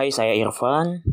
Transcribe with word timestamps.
Hai, 0.00 0.08
saya 0.08 0.32
Irfan, 0.32 1.04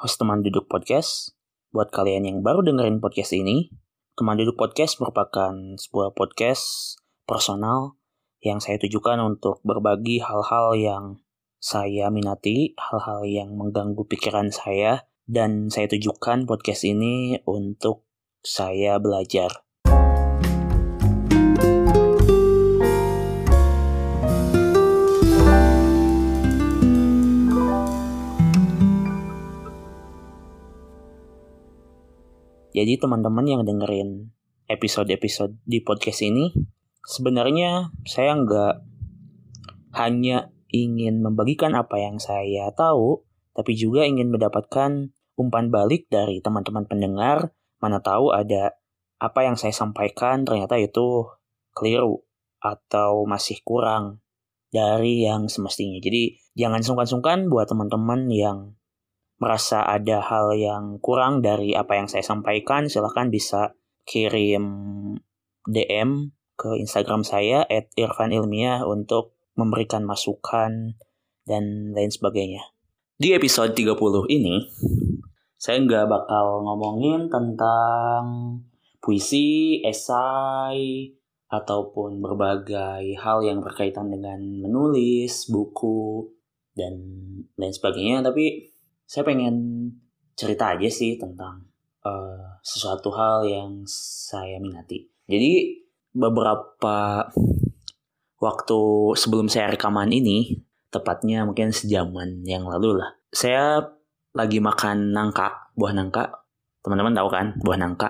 host 0.00 0.16
teman 0.16 0.40
duduk 0.40 0.64
podcast. 0.64 1.36
Buat 1.76 1.92
kalian 1.92 2.24
yang 2.24 2.38
baru 2.40 2.64
dengerin 2.64 2.96
podcast 2.96 3.36
ini, 3.36 3.68
teman 4.16 4.40
duduk 4.40 4.56
podcast 4.56 4.96
merupakan 4.96 5.52
sebuah 5.52 6.16
podcast 6.16 6.96
personal 7.28 8.00
yang 8.40 8.64
saya 8.64 8.80
tujukan 8.80 9.20
untuk 9.20 9.60
berbagi 9.60 10.24
hal-hal 10.24 10.72
yang 10.72 11.04
saya 11.60 12.08
minati, 12.08 12.72
hal-hal 12.80 13.28
yang 13.28 13.60
mengganggu 13.60 14.08
pikiran 14.08 14.48
saya, 14.48 15.04
dan 15.28 15.68
saya 15.68 15.92
tujukan 15.92 16.48
podcast 16.48 16.88
ini 16.88 17.44
untuk 17.44 18.08
saya 18.40 18.96
belajar. 19.04 19.63
Jadi 32.74 32.98
teman-teman 32.98 33.46
yang 33.46 33.62
dengerin 33.62 34.34
episode-episode 34.66 35.62
di 35.62 35.78
podcast 35.78 36.26
ini, 36.26 36.50
sebenarnya 37.06 37.94
saya 38.02 38.34
nggak 38.34 38.74
hanya 39.94 40.50
ingin 40.74 41.22
membagikan 41.22 41.78
apa 41.78 42.02
yang 42.02 42.18
saya 42.18 42.74
tahu, 42.74 43.22
tapi 43.54 43.78
juga 43.78 44.02
ingin 44.02 44.34
mendapatkan 44.34 45.14
umpan 45.38 45.70
balik 45.70 46.10
dari 46.10 46.42
teman-teman 46.42 46.90
pendengar, 46.90 47.54
mana 47.78 48.02
tahu 48.02 48.34
ada 48.34 48.74
apa 49.22 49.46
yang 49.46 49.54
saya 49.54 49.70
sampaikan 49.70 50.42
ternyata 50.42 50.74
itu 50.74 51.30
keliru 51.78 52.26
atau 52.58 53.22
masih 53.22 53.62
kurang 53.62 54.18
dari 54.74 55.22
yang 55.22 55.46
semestinya. 55.46 56.02
Jadi 56.02 56.42
jangan 56.58 56.82
sungkan-sungkan 56.82 57.46
buat 57.46 57.70
teman-teman 57.70 58.26
yang 58.34 58.74
merasa 59.38 59.82
ada 59.82 60.22
hal 60.22 60.54
yang 60.54 60.98
kurang 61.02 61.42
dari 61.42 61.74
apa 61.74 61.98
yang 61.98 62.06
saya 62.06 62.22
sampaikan, 62.22 62.86
silahkan 62.86 63.28
bisa 63.28 63.74
kirim 64.04 64.64
DM 65.66 66.34
ke 66.54 66.78
Instagram 66.78 67.26
saya 67.26 67.66
at 67.66 67.90
Irfan 67.98 68.30
Ilmiah 68.30 68.86
untuk 68.86 69.34
memberikan 69.58 70.06
masukan 70.06 70.98
dan 71.46 71.94
lain 71.94 72.10
sebagainya. 72.10 72.62
Di 73.14 73.34
episode 73.34 73.74
30 73.74 74.26
ini, 74.30 74.66
saya 75.54 75.78
nggak 75.82 76.06
bakal 76.10 76.66
ngomongin 76.66 77.30
tentang 77.30 78.22
puisi, 78.98 79.78
esai, 79.86 81.14
ataupun 81.54 82.18
berbagai 82.18 83.14
hal 83.20 83.46
yang 83.46 83.62
berkaitan 83.62 84.10
dengan 84.10 84.40
menulis, 84.42 85.46
buku, 85.46 86.26
dan 86.74 86.98
lain 87.54 87.74
sebagainya. 87.74 88.26
Tapi 88.26 88.73
saya 89.04 89.22
pengen 89.22 89.88
cerita 90.34 90.74
aja 90.74 90.88
sih 90.90 91.14
tentang 91.20 91.64
uh, 92.02 92.58
sesuatu 92.60 93.14
hal 93.14 93.46
yang 93.46 93.72
saya 93.88 94.58
minati. 94.58 95.06
Jadi 95.28 95.80
beberapa 96.14 97.26
waktu 98.38 98.80
sebelum 99.16 99.48
saya 99.48 99.72
rekaman 99.72 100.10
ini, 100.12 100.60
tepatnya 100.92 101.46
mungkin 101.48 101.72
sejaman 101.72 102.44
yang 102.44 102.68
lalu 102.68 103.00
lah, 103.00 103.10
saya 103.32 103.82
lagi 104.34 104.58
makan 104.58 105.14
nangka, 105.14 105.74
buah 105.78 105.94
nangka. 105.94 106.44
Teman-teman 106.84 107.16
tahu 107.16 107.28
kan, 107.32 107.46
buah 107.64 107.78
nangka. 107.80 108.08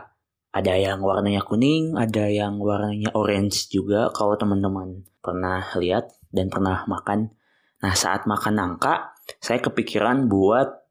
Ada 0.55 0.79
yang 0.79 1.03
warnanya 1.03 1.43
kuning, 1.43 1.99
ada 1.99 2.31
yang 2.31 2.63
warnanya 2.63 3.11
orange 3.15 3.71
juga 3.71 4.11
kalau 4.15 4.39
teman-teman 4.39 5.03
pernah 5.19 5.67
lihat 5.79 6.15
dan 6.31 6.47
pernah 6.51 6.87
makan. 6.87 7.35
Nah, 7.83 7.95
saat 7.95 8.25
makan 8.25 8.55
nangka, 8.55 9.19
saya 9.43 9.59
kepikiran 9.59 10.31
buat 10.31 10.84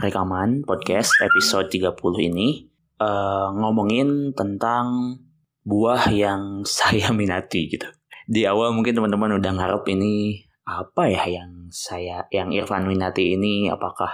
rekaman 0.00 0.64
podcast 0.64 1.12
episode 1.20 1.68
30 1.68 1.92
ini 2.32 2.68
uh, 3.00 3.52
ngomongin 3.52 4.32
tentang 4.32 5.16
buah 5.64 6.08
yang 6.08 6.42
saya 6.78 7.12
minati 7.12 7.68
gitu. 7.68 7.88
Di 8.28 8.44
awal 8.44 8.72
mungkin 8.72 8.96
teman-teman 8.96 9.40
udah 9.40 9.52
ngarep 9.56 9.84
ini 9.92 10.44
apa 10.68 11.08
ya 11.08 11.24
yang 11.24 11.72
saya 11.72 12.28
yang 12.28 12.52
Irfan 12.52 12.84
minati 12.84 13.32
ini 13.32 13.72
apakah 13.72 14.12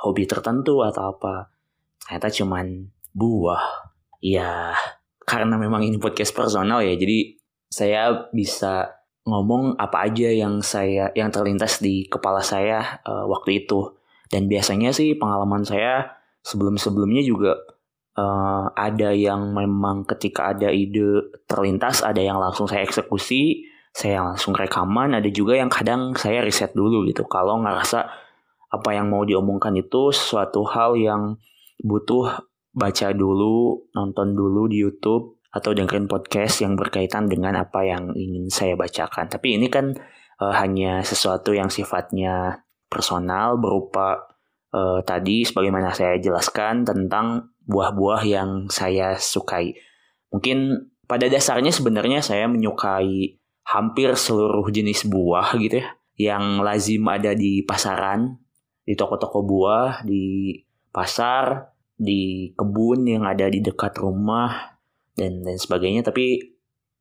hobi 0.00 0.24
tertentu 0.24 0.80
atau 0.80 1.16
apa? 1.16 1.52
Ternyata 2.00 2.28
cuman 2.40 2.66
buah. 3.12 3.92
Ya, 4.20 4.76
karena 5.24 5.56
memang 5.56 5.80
ini 5.80 5.96
podcast 5.96 6.36
personal 6.36 6.84
ya, 6.84 6.92
jadi 6.92 7.40
saya 7.72 8.28
bisa 8.36 9.00
ngomong 9.24 9.80
apa 9.80 10.08
aja 10.08 10.28
yang 10.28 10.60
saya 10.60 11.08
yang 11.16 11.32
terlintas 11.32 11.80
di 11.80 12.04
kepala 12.04 12.44
saya 12.44 13.00
uh, 13.04 13.24
waktu 13.28 13.64
itu 13.64 13.99
dan 14.30 14.46
biasanya 14.46 14.94
sih 14.94 15.18
pengalaman 15.18 15.66
saya 15.66 16.14
sebelum-sebelumnya 16.46 17.20
juga 17.26 17.58
uh, 18.16 18.70
ada 18.72 19.10
yang 19.10 19.52
memang 19.52 20.06
ketika 20.06 20.54
ada 20.54 20.70
ide 20.70 21.34
terlintas, 21.50 22.06
ada 22.06 22.22
yang 22.22 22.38
langsung 22.38 22.70
saya 22.70 22.86
eksekusi, 22.86 23.66
saya 23.90 24.22
langsung 24.22 24.54
rekaman, 24.54 25.18
ada 25.18 25.26
juga 25.28 25.58
yang 25.58 25.68
kadang 25.68 26.14
saya 26.14 26.46
riset 26.46 26.72
dulu 26.72 27.04
gitu. 27.10 27.26
Kalau 27.26 27.58
ngerasa 27.60 28.06
apa 28.70 28.90
yang 28.94 29.10
mau 29.10 29.26
diomongkan 29.26 29.74
itu 29.74 30.14
sesuatu 30.14 30.62
hal 30.62 30.94
yang 30.94 31.34
butuh 31.82 32.46
baca 32.70 33.10
dulu, 33.10 33.90
nonton 33.98 34.38
dulu 34.38 34.70
di 34.70 34.78
YouTube 34.78 35.42
atau 35.50 35.74
dengerin 35.74 36.06
podcast 36.06 36.62
yang 36.62 36.78
berkaitan 36.78 37.26
dengan 37.26 37.58
apa 37.58 37.82
yang 37.82 38.14
ingin 38.14 38.46
saya 38.46 38.78
bacakan. 38.78 39.26
Tapi 39.26 39.58
ini 39.58 39.66
kan 39.66 39.90
uh, 40.38 40.54
hanya 40.54 41.02
sesuatu 41.02 41.50
yang 41.50 41.66
sifatnya 41.66 42.62
personal 42.90 43.56
berupa 43.56 44.26
uh, 44.74 45.00
tadi 45.06 45.46
sebagaimana 45.46 45.94
saya 45.94 46.18
jelaskan 46.18 46.82
tentang 46.82 47.54
buah-buah 47.64 48.22
yang 48.26 48.50
saya 48.66 49.14
sukai. 49.14 49.78
Mungkin 50.34 50.90
pada 51.06 51.30
dasarnya 51.30 51.70
sebenarnya 51.70 52.20
saya 52.20 52.50
menyukai 52.50 53.38
hampir 53.70 54.18
seluruh 54.18 54.66
jenis 54.74 55.06
buah 55.06 55.54
gitu 55.58 55.80
ya 55.80 55.88
yang 56.20 56.60
lazim 56.60 57.00
ada 57.08 57.32
di 57.32 57.64
pasaran, 57.64 58.36
di 58.84 58.92
toko-toko 58.92 59.40
buah, 59.40 60.04
di 60.04 60.52
pasar, 60.92 61.72
di 61.96 62.52
kebun 62.52 63.08
yang 63.08 63.24
ada 63.24 63.48
di 63.48 63.64
dekat 63.64 63.96
rumah 63.96 64.76
dan 65.16 65.40
lain 65.40 65.56
sebagainya 65.56 66.04
tapi 66.04 66.56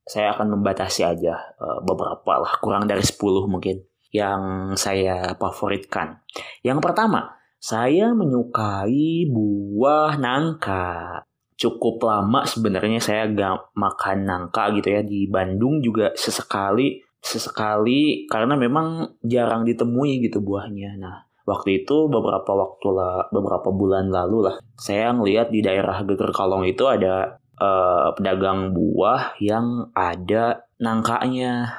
saya 0.07 0.35
akan 0.35 0.59
membatasi 0.59 1.03
aja 1.03 1.55
uh, 1.59 1.79
beberapa 1.83 2.33
lah 2.39 2.59
kurang 2.63 2.87
dari 2.87 3.03
10 3.03 3.15
mungkin 3.47 3.79
yang 4.09 4.73
saya 4.73 5.37
favoritkan. 5.37 6.21
Yang 6.65 6.79
pertama, 6.81 7.39
saya 7.59 8.15
menyukai 8.15 9.27
buah 9.29 10.17
nangka. 10.17 11.21
Cukup 11.59 11.99
lama 12.07 12.47
sebenarnya 12.47 13.03
saya 13.03 13.27
gak 13.27 13.75
makan 13.75 14.23
nangka 14.23 14.71
gitu 14.79 14.95
ya 14.95 15.01
di 15.03 15.27
Bandung 15.27 15.83
juga 15.83 16.15
sesekali 16.15 17.03
sesekali 17.19 18.23
karena 18.31 18.55
memang 18.55 19.19
jarang 19.27 19.67
ditemui 19.67 20.23
gitu 20.23 20.39
buahnya. 20.39 20.95
Nah, 20.95 21.27
waktu 21.49 21.83
itu 21.83 22.07
beberapa 22.07 22.53
waktu 22.53 22.87
lah 22.93 23.27
beberapa 23.33 23.73
bulan 23.73 24.13
lalu 24.13 24.45
lah 24.45 24.55
saya 24.77 25.09
ngelihat 25.17 25.49
di 25.49 25.65
daerah 25.65 26.05
Geger 26.05 26.29
Kalong 26.29 26.69
itu 26.69 26.85
ada 26.85 27.41
uh, 27.57 28.13
pedagang 28.13 28.71
buah 28.71 29.33
yang 29.41 29.89
ada 29.97 30.69
nangkanya 30.77 31.73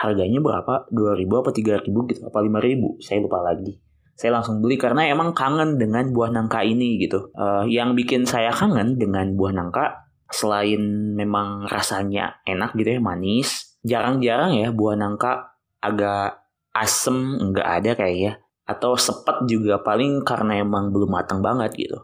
harganya 0.00 0.40
berapa? 0.40 0.88
2000 0.88 1.28
apa 1.28 1.50
3000 1.52 1.84
gitu 2.08 2.20
apa 2.24 2.38
5000 2.40 3.04
saya 3.04 3.18
lupa 3.20 3.38
lagi. 3.44 3.76
Saya 4.16 4.36
langsung 4.36 4.60
beli 4.60 4.76
karena 4.76 5.08
emang 5.08 5.32
kangen 5.32 5.76
dengan 5.80 6.08
buah 6.12 6.32
nangka 6.32 6.60
ini 6.64 7.00
gitu. 7.00 7.32
Uh, 7.36 7.64
yang 7.68 7.92
bikin 7.92 8.24
saya 8.24 8.52
kangen 8.52 8.96
dengan 8.96 9.36
buah 9.36 9.52
nangka 9.52 10.12
selain 10.32 11.12
memang 11.16 11.68
rasanya 11.68 12.40
enak 12.46 12.76
gitu 12.78 12.96
ya 12.96 13.00
manis 13.02 13.80
jarang-jarang 13.82 14.54
ya 14.54 14.70
buah 14.70 14.94
nangka 14.94 15.56
agak 15.80 16.36
asem 16.76 17.40
nggak 17.52 17.68
ada 17.68 17.90
kayak 17.96 18.16
ya. 18.16 18.32
Atau 18.68 18.94
sepet 18.96 19.48
juga 19.48 19.80
paling 19.80 20.22
karena 20.24 20.62
emang 20.62 20.92
belum 20.92 21.10
matang 21.16 21.40
banget 21.40 21.76
gitu. 21.76 21.98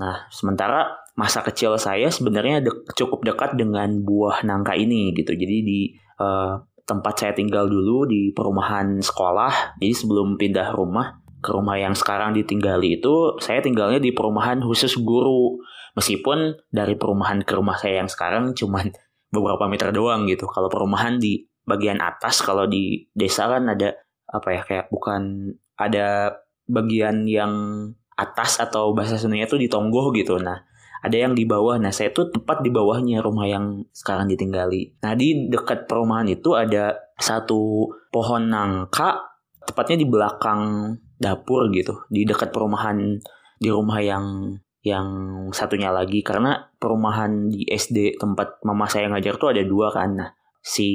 Nah 0.00 0.26
sementara 0.32 1.02
masa 1.18 1.44
kecil 1.44 1.76
saya 1.76 2.08
sebenarnya 2.08 2.64
de 2.64 2.72
cukup 2.96 3.26
dekat 3.26 3.58
dengan 3.58 4.00
buah 4.06 4.46
nangka 4.46 4.78
ini 4.78 5.12
gitu. 5.12 5.34
Jadi 5.36 5.56
di 5.66 5.80
uh, 6.22 6.62
tempat 6.90 7.14
saya 7.22 7.32
tinggal 7.38 7.70
dulu 7.70 8.02
di 8.10 8.34
perumahan 8.34 8.98
sekolah. 8.98 9.78
Jadi 9.78 9.94
sebelum 9.94 10.34
pindah 10.34 10.74
rumah 10.74 11.22
ke 11.38 11.54
rumah 11.54 11.78
yang 11.78 11.94
sekarang 11.94 12.34
ditinggali 12.34 12.98
itu, 12.98 13.38
saya 13.38 13.62
tinggalnya 13.62 14.02
di 14.02 14.10
perumahan 14.10 14.58
khusus 14.58 14.98
guru. 14.98 15.62
Meskipun 15.94 16.58
dari 16.74 16.98
perumahan 16.98 17.46
ke 17.46 17.54
rumah 17.54 17.78
saya 17.78 18.02
yang 18.02 18.10
sekarang 18.10 18.58
cuman 18.58 18.90
beberapa 19.34 19.70
meter 19.70 19.94
doang 19.94 20.26
gitu. 20.26 20.50
Kalau 20.50 20.66
perumahan 20.66 21.22
di 21.22 21.46
bagian 21.62 22.02
atas, 22.02 22.42
kalau 22.42 22.66
di 22.66 23.06
desa 23.14 23.46
kan 23.46 23.70
ada 23.70 23.94
apa 24.26 24.48
ya 24.50 24.62
kayak 24.66 24.86
bukan 24.90 25.54
ada 25.78 26.34
bagian 26.66 27.26
yang 27.30 27.52
atas 28.14 28.60
atau 28.60 28.92
bahasa 28.92 29.16
Sundanya 29.16 29.46
itu 29.46 29.56
di 29.56 29.70
tonggo 29.70 30.10
gitu. 30.12 30.36
Nah, 30.36 30.60
ada 31.00 31.16
yang 31.16 31.32
di 31.32 31.48
bawah. 31.48 31.80
Nah, 31.80 31.92
saya 31.92 32.12
tuh 32.12 32.28
tepat 32.28 32.60
di 32.60 32.68
bawahnya 32.68 33.24
rumah 33.24 33.48
yang 33.48 33.84
sekarang 33.92 34.28
ditinggali. 34.28 35.00
Nah, 35.00 35.16
di 35.16 35.48
dekat 35.48 35.88
perumahan 35.88 36.28
itu 36.28 36.56
ada 36.56 36.96
satu 37.16 37.88
pohon 38.12 38.48
nangka, 38.48 39.30
tepatnya 39.64 39.96
di 40.00 40.06
belakang 40.08 40.60
dapur 41.20 41.68
gitu 41.68 42.08
di 42.08 42.24
dekat 42.24 42.48
perumahan 42.48 43.20
di 43.60 43.68
rumah 43.68 44.00
yang 44.00 44.56
yang 44.80 45.08
satunya 45.52 45.92
lagi 45.92 46.24
karena 46.24 46.72
perumahan 46.80 47.52
di 47.52 47.68
SD 47.68 48.16
tempat 48.16 48.64
mama 48.64 48.88
saya 48.88 49.12
ngajar 49.12 49.36
tuh 49.36 49.52
ada 49.52 49.60
dua 49.60 49.92
kan 49.92 50.16
nah 50.16 50.30
si 50.64 50.88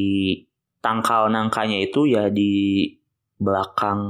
tangkal 0.81 1.29
nangkanya 1.29 1.77
itu 1.77 2.09
ya 2.09 2.33
di 2.33 2.89
belakang 3.37 4.01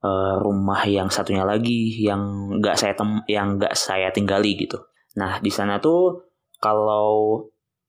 uh, 0.00 0.34
rumah 0.40 0.80
yang 0.88 1.12
satunya 1.12 1.44
lagi 1.44 2.00
yang 2.00 2.56
nggak 2.56 2.80
saya 2.80 2.96
tem 2.96 3.20
yang 3.28 3.60
nggak 3.60 3.76
saya 3.76 4.08
tinggali 4.08 4.56
gitu 4.56 4.80
nah 5.18 5.42
di 5.42 5.50
sana 5.50 5.82
tuh 5.82 6.30
kalau 6.62 7.42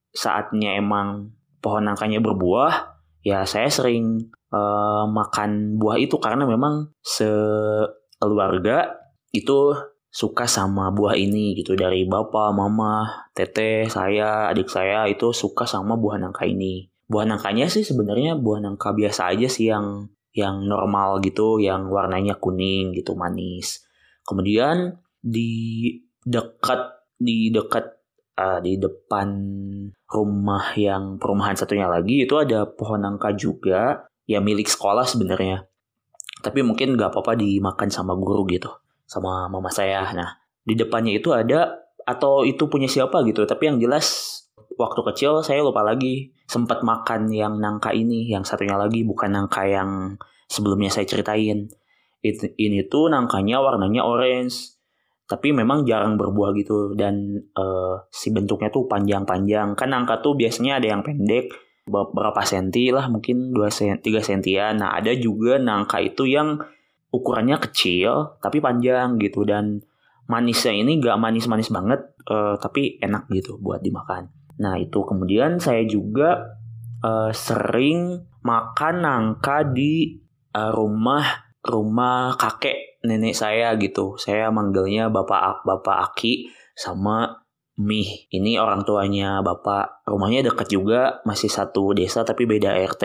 saatnya 0.09 0.73
emang 0.81 1.29
pohon 1.61 1.85
nangkanya 1.85 2.17
berbuah 2.17 2.97
ya 3.21 3.45
saya 3.45 3.69
sering 3.69 4.33
uh, 4.49 5.05
makan 5.05 5.77
buah 5.77 6.01
itu 6.01 6.17
karena 6.17 6.49
memang 6.49 6.89
sekeluarga 7.05 8.97
itu 9.29 9.77
suka 10.09 10.49
sama 10.49 10.89
buah 10.89 11.13
ini 11.13 11.53
gitu 11.53 11.77
dari 11.77 12.09
bapak, 12.09 12.49
mama, 12.57 13.29
teteh, 13.37 13.85
saya, 13.85 14.49
adik 14.49 14.65
saya 14.65 15.05
itu 15.05 15.29
suka 15.29 15.69
sama 15.69 15.93
buah 15.95 16.17
nangka 16.17 16.49
ini. 16.49 16.89
Buah 17.05 17.29
nangkanya 17.29 17.69
sih 17.69 17.85
sebenarnya 17.85 18.37
buah 18.37 18.61
nangka 18.61 18.93
biasa 18.93 19.33
aja 19.33 19.45
sih 19.45 19.69
yang 19.69 20.09
yang 20.33 20.65
normal 20.65 21.21
gitu, 21.21 21.61
yang 21.61 21.89
warnanya 21.89 22.37
kuning 22.41 22.93
gitu 22.93 23.13
manis. 23.13 23.85
Kemudian 24.25 24.97
di 25.21 25.93
dekat 26.25 26.99
di 27.19 27.51
dekat 27.51 28.00
uh, 28.39 28.60
di 28.63 28.80
depan 28.80 29.27
rumah 30.07 30.71
yang 30.80 31.19
perumahan 31.19 31.54
satunya 31.60 31.86
lagi 31.92 32.24
itu 32.24 32.39
ada 32.39 32.66
pohon 32.66 33.04
nangka 33.04 33.36
juga 33.36 34.07
ya 34.24 34.39
milik 34.39 34.71
sekolah 34.71 35.04
sebenarnya. 35.04 35.68
Tapi 36.39 36.63
mungkin 36.63 36.95
nggak 36.95 37.12
apa-apa 37.12 37.36
dimakan 37.36 37.92
sama 37.92 38.16
guru 38.16 38.48
gitu 38.48 38.71
sama 39.04 39.51
mama 39.51 39.68
saya. 39.68 40.07
Nah 40.16 40.39
di 40.63 40.80
depannya 40.80 41.19
itu 41.19 41.36
ada 41.36 41.75
atau 42.07 42.48
itu 42.48 42.66
punya 42.71 42.89
siapa 42.89 43.22
gitu 43.22 43.45
tapi 43.45 43.69
yang 43.69 43.77
jelas 43.77 44.39
waktu 44.81 45.01
kecil 45.13 45.45
saya 45.45 45.62
lupa 45.62 45.86
lagi 45.86 46.33
sempat 46.50 46.81
makan 46.81 47.30
yang 47.30 47.62
nangka 47.62 47.94
ini 47.94 48.31
yang 48.31 48.42
satunya 48.42 48.74
lagi 48.80 49.06
bukan 49.06 49.30
nangka 49.30 49.68
yang 49.68 50.15
sebelumnya 50.50 50.89
saya 50.89 51.06
ceritain. 51.06 51.69
Ini 52.25 52.92
tuh 52.92 53.07
nangkanya 53.07 53.63
warnanya 53.63 54.04
orange 54.04 54.78
tapi 55.29 55.53
memang 55.53 55.85
jarang 55.85 56.17
berbuah 56.17 56.57
gitu. 56.57 56.97
Dan 56.97 57.37
uh, 57.53 58.01
si 58.09 58.33
bentuknya 58.33 58.73
tuh 58.73 58.89
panjang-panjang. 58.89 59.77
Kan 59.77 59.93
angka 59.93 60.25
tuh 60.25 60.33
biasanya 60.33 60.81
ada 60.81 60.89
yang 60.89 61.05
pendek 61.05 61.53
beberapa 61.85 62.41
senti 62.41 62.89
lah 62.89 63.09
mungkin 63.09 63.53
2 63.53 63.69
sen 63.69 64.01
3 64.01 64.09
sentian. 64.25 64.81
Nah 64.81 64.97
ada 64.97 65.13
juga 65.13 65.61
nangka 65.61 66.01
itu 66.01 66.25
yang 66.25 66.57
ukurannya 67.13 67.61
kecil 67.61 68.41
tapi 68.41 68.57
panjang 68.57 69.21
gitu. 69.21 69.45
Dan 69.45 69.85
manisnya 70.25 70.73
ini 70.73 70.97
gak 70.97 71.21
manis-manis 71.21 71.69
banget 71.69 72.09
uh, 72.25 72.57
tapi 72.57 72.97
enak 72.97 73.29
gitu 73.29 73.61
buat 73.61 73.85
dimakan. 73.85 74.33
Nah 74.57 74.81
itu. 74.81 75.05
Kemudian 75.05 75.61
saya 75.61 75.85
juga 75.85 76.57
uh, 77.05 77.29
sering 77.29 78.25
makan 78.41 78.95
nangka 79.05 79.61
di 79.61 80.17
uh, 80.57 80.73
rumah 80.73 81.53
rumah 81.61 82.33
kakek 82.33 82.88
nenek 83.04 83.36
saya 83.36 83.75
gitu. 83.80 84.19
Saya 84.19 84.51
manggilnya 84.51 85.07
Bapak 85.07 85.63
Bapak 85.63 86.12
Aki 86.12 86.51
sama 86.75 87.44
Mih. 87.80 88.28
Ini 88.28 88.60
orang 88.60 88.84
tuanya 88.84 89.40
Bapak. 89.40 90.04
Rumahnya 90.04 90.51
dekat 90.51 90.68
juga, 90.68 91.24
masih 91.24 91.48
satu 91.48 91.96
desa 91.96 92.28
tapi 92.28 92.44
beda 92.44 92.75
RT. 92.75 93.04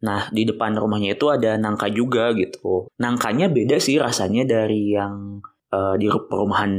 Nah, 0.00 0.32
di 0.32 0.48
depan 0.48 0.76
rumahnya 0.76 1.16
itu 1.16 1.28
ada 1.28 1.56
nangka 1.56 1.88
juga 1.92 2.32
gitu. 2.36 2.88
Nangkanya 3.00 3.52
beda 3.52 3.76
sih 3.80 4.00
rasanya 4.00 4.48
dari 4.48 4.96
yang 4.96 5.44
uh, 5.72 5.96
di 5.96 6.08
perumahan 6.08 6.72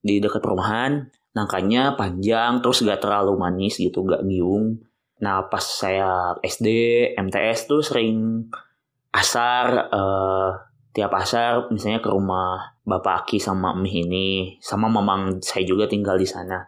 di 0.00 0.20
dekat 0.20 0.40
perumahan. 0.40 1.08
Nangkanya 1.32 1.96
panjang 1.96 2.60
terus 2.60 2.84
gak 2.84 3.00
terlalu 3.00 3.40
manis 3.40 3.80
gitu, 3.80 4.04
gak 4.04 4.24
giung. 4.28 4.84
Nah, 5.24 5.48
pas 5.48 5.64
saya 5.64 6.36
SD, 6.44 6.68
MTS 7.16 7.72
tuh 7.72 7.80
sering 7.80 8.48
asar 9.12 9.88
uh, 9.92 10.71
tiap 10.92 11.12
asar 11.16 11.72
misalnya 11.72 12.04
ke 12.04 12.08
rumah 12.12 12.76
Bapak 12.84 13.24
Aki 13.24 13.40
sama 13.40 13.72
Mih 13.72 14.04
ini 14.04 14.56
sama 14.60 14.92
mamang 14.92 15.40
saya 15.40 15.64
juga 15.64 15.88
tinggal 15.88 16.20
di 16.20 16.28
sana. 16.28 16.60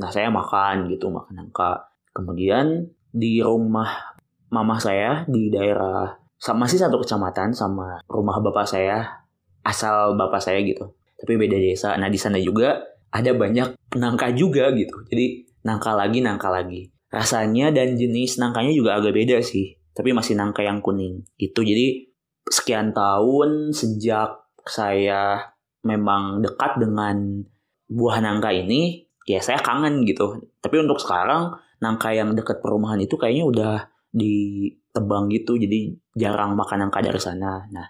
Nah 0.00 0.08
saya 0.12 0.28
makan 0.28 0.88
gitu 0.92 1.08
makan 1.08 1.34
nangka. 1.36 1.88
Kemudian 2.12 2.92
di 3.10 3.40
rumah 3.40 4.16
mama 4.52 4.76
saya 4.76 5.24
di 5.26 5.48
daerah 5.48 6.20
sama 6.36 6.64
masih 6.66 6.80
satu 6.80 7.00
kecamatan 7.00 7.52
sama 7.52 8.00
rumah 8.08 8.40
bapak 8.40 8.66
saya 8.68 9.24
asal 9.64 10.16
bapak 10.16 10.40
saya 10.40 10.60
gitu. 10.64 10.92
Tapi 11.20 11.36
beda 11.36 11.56
desa. 11.56 11.96
Nah 11.96 12.08
di 12.12 12.16
sana 12.20 12.36
juga 12.40 12.80
ada 13.12 13.32
banyak 13.32 13.96
nangka 13.96 14.32
juga 14.36 14.72
gitu. 14.76 15.04
Jadi 15.08 15.48
nangka 15.64 15.96
lagi 15.96 16.18
nangka 16.20 16.48
lagi. 16.52 16.88
Rasanya 17.10 17.72
dan 17.74 17.96
jenis 17.96 18.38
nangkanya 18.38 18.72
juga 18.76 19.00
agak 19.00 19.16
beda 19.16 19.40
sih. 19.40 19.76
Tapi 19.92 20.12
masih 20.16 20.34
nangka 20.38 20.64
yang 20.64 20.80
kuning 20.80 21.24
gitu. 21.36 21.60
Jadi 21.62 22.09
sekian 22.48 22.96
tahun 22.96 23.74
sejak 23.76 24.40
saya 24.64 25.52
memang 25.84 26.44
dekat 26.44 26.76
dengan 26.80 27.44
buah 27.90 28.22
nangka 28.22 28.54
ini, 28.54 29.04
ya 29.26 29.42
saya 29.42 29.58
kangen 29.58 30.06
gitu. 30.06 30.38
Tapi 30.60 30.76
untuk 30.80 31.00
sekarang 31.02 31.56
nangka 31.82 32.12
yang 32.12 32.36
dekat 32.36 32.60
perumahan 32.62 33.00
itu 33.00 33.16
kayaknya 33.16 33.44
udah 33.48 33.74
ditebang 34.14 35.32
gitu, 35.32 35.56
jadi 35.56 35.96
jarang 36.14 36.54
makan 36.54 36.86
nangka 36.86 37.00
dari 37.02 37.18
sana. 37.18 37.66
Nah, 37.72 37.88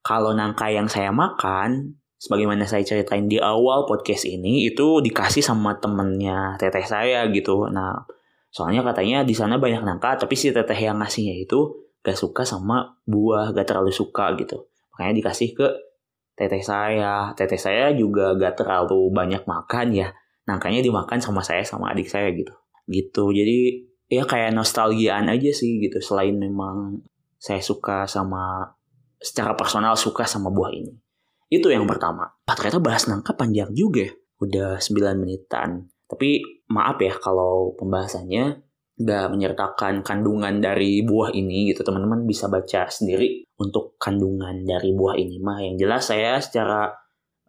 kalau 0.00 0.32
nangka 0.32 0.70
yang 0.70 0.86
saya 0.86 1.10
makan, 1.10 1.98
sebagaimana 2.16 2.64
saya 2.64 2.86
ceritain 2.86 3.28
di 3.28 3.36
awal 3.36 3.84
podcast 3.84 4.24
ini, 4.24 4.64
itu 4.68 5.04
dikasih 5.04 5.44
sama 5.44 5.76
temennya 5.76 6.56
teteh 6.56 6.86
saya 6.86 7.26
gitu. 7.28 7.68
Nah, 7.68 8.06
soalnya 8.48 8.86
katanya 8.86 9.26
di 9.26 9.34
sana 9.34 9.58
banyak 9.60 9.82
nangka, 9.82 10.24
tapi 10.24 10.38
si 10.38 10.54
teteh 10.54 10.78
yang 10.78 11.02
ngasihnya 11.02 11.36
itu 11.42 11.83
gak 12.04 12.20
suka 12.20 12.44
sama 12.44 13.00
buah, 13.08 13.56
gak 13.56 13.72
terlalu 13.72 13.90
suka 13.90 14.36
gitu. 14.36 14.68
Makanya 14.94 15.24
dikasih 15.24 15.56
ke 15.56 15.68
teteh 16.36 16.60
saya. 16.60 17.32
Teteh 17.32 17.58
saya 17.58 17.96
juga 17.96 18.36
gak 18.36 18.60
terlalu 18.60 19.08
banyak 19.08 19.48
makan 19.48 19.96
ya. 19.96 20.12
Nangkanya 20.44 20.84
dimakan 20.84 21.18
sama 21.18 21.40
saya 21.40 21.64
sama 21.64 21.90
adik 21.96 22.06
saya 22.06 22.28
gitu. 22.36 22.52
Gitu. 22.84 23.24
Jadi 23.32 23.58
ya 24.12 24.28
kayak 24.28 24.52
nostalgiaan 24.52 25.32
aja 25.32 25.50
sih 25.50 25.80
gitu. 25.80 25.96
Selain 26.04 26.36
memang 26.36 27.00
saya 27.40 27.64
suka 27.64 28.04
sama 28.04 28.68
secara 29.16 29.56
personal 29.56 29.96
suka 29.96 30.28
sama 30.28 30.52
buah 30.52 30.76
ini. 30.76 30.92
Itu 31.48 31.72
yang 31.72 31.88
pertama. 31.88 32.28
Pak 32.44 32.60
ternyata 32.60 32.84
bahas 32.84 33.08
nangka 33.08 33.32
panjang 33.32 33.72
juga 33.72 34.04
ya. 34.04 34.12
Udah 34.44 34.76
9 34.76 35.16
menitan. 35.16 35.88
Tapi 36.04 36.44
maaf 36.68 37.00
ya 37.00 37.16
kalau 37.16 37.72
pembahasannya 37.80 38.60
nggak 38.94 39.26
menyertakan 39.34 40.06
kandungan 40.06 40.62
dari 40.62 41.02
buah 41.02 41.34
ini 41.34 41.74
gitu. 41.74 41.82
Teman-teman 41.82 42.26
bisa 42.26 42.46
baca 42.46 42.86
sendiri 42.86 43.46
untuk 43.58 43.98
kandungan 43.98 44.62
dari 44.62 44.94
buah 44.94 45.18
ini. 45.18 45.42
Mah 45.42 45.58
yang 45.62 45.74
jelas 45.74 46.10
saya 46.10 46.38
secara 46.38 46.94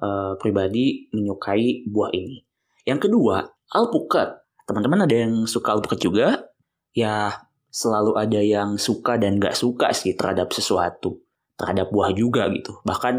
uh, 0.02 0.34
pribadi 0.42 1.10
menyukai 1.14 1.86
buah 1.86 2.12
ini. 2.14 2.42
Yang 2.86 3.10
kedua 3.10 3.46
alpukat. 3.74 4.42
Teman-teman 4.66 5.06
ada 5.06 5.16
yang 5.16 5.46
suka 5.46 5.78
alpukat 5.78 6.02
juga? 6.02 6.50
Ya 6.98 7.46
selalu 7.70 8.18
ada 8.18 8.40
yang 8.40 8.80
suka 8.80 9.20
dan 9.20 9.38
gak 9.38 9.54
suka 9.54 9.92
sih 9.92 10.16
terhadap 10.16 10.50
sesuatu 10.56 11.25
terhadap 11.60 11.92
buah 11.92 12.12
juga 12.16 12.48
gitu. 12.52 12.80
Bahkan 12.84 13.16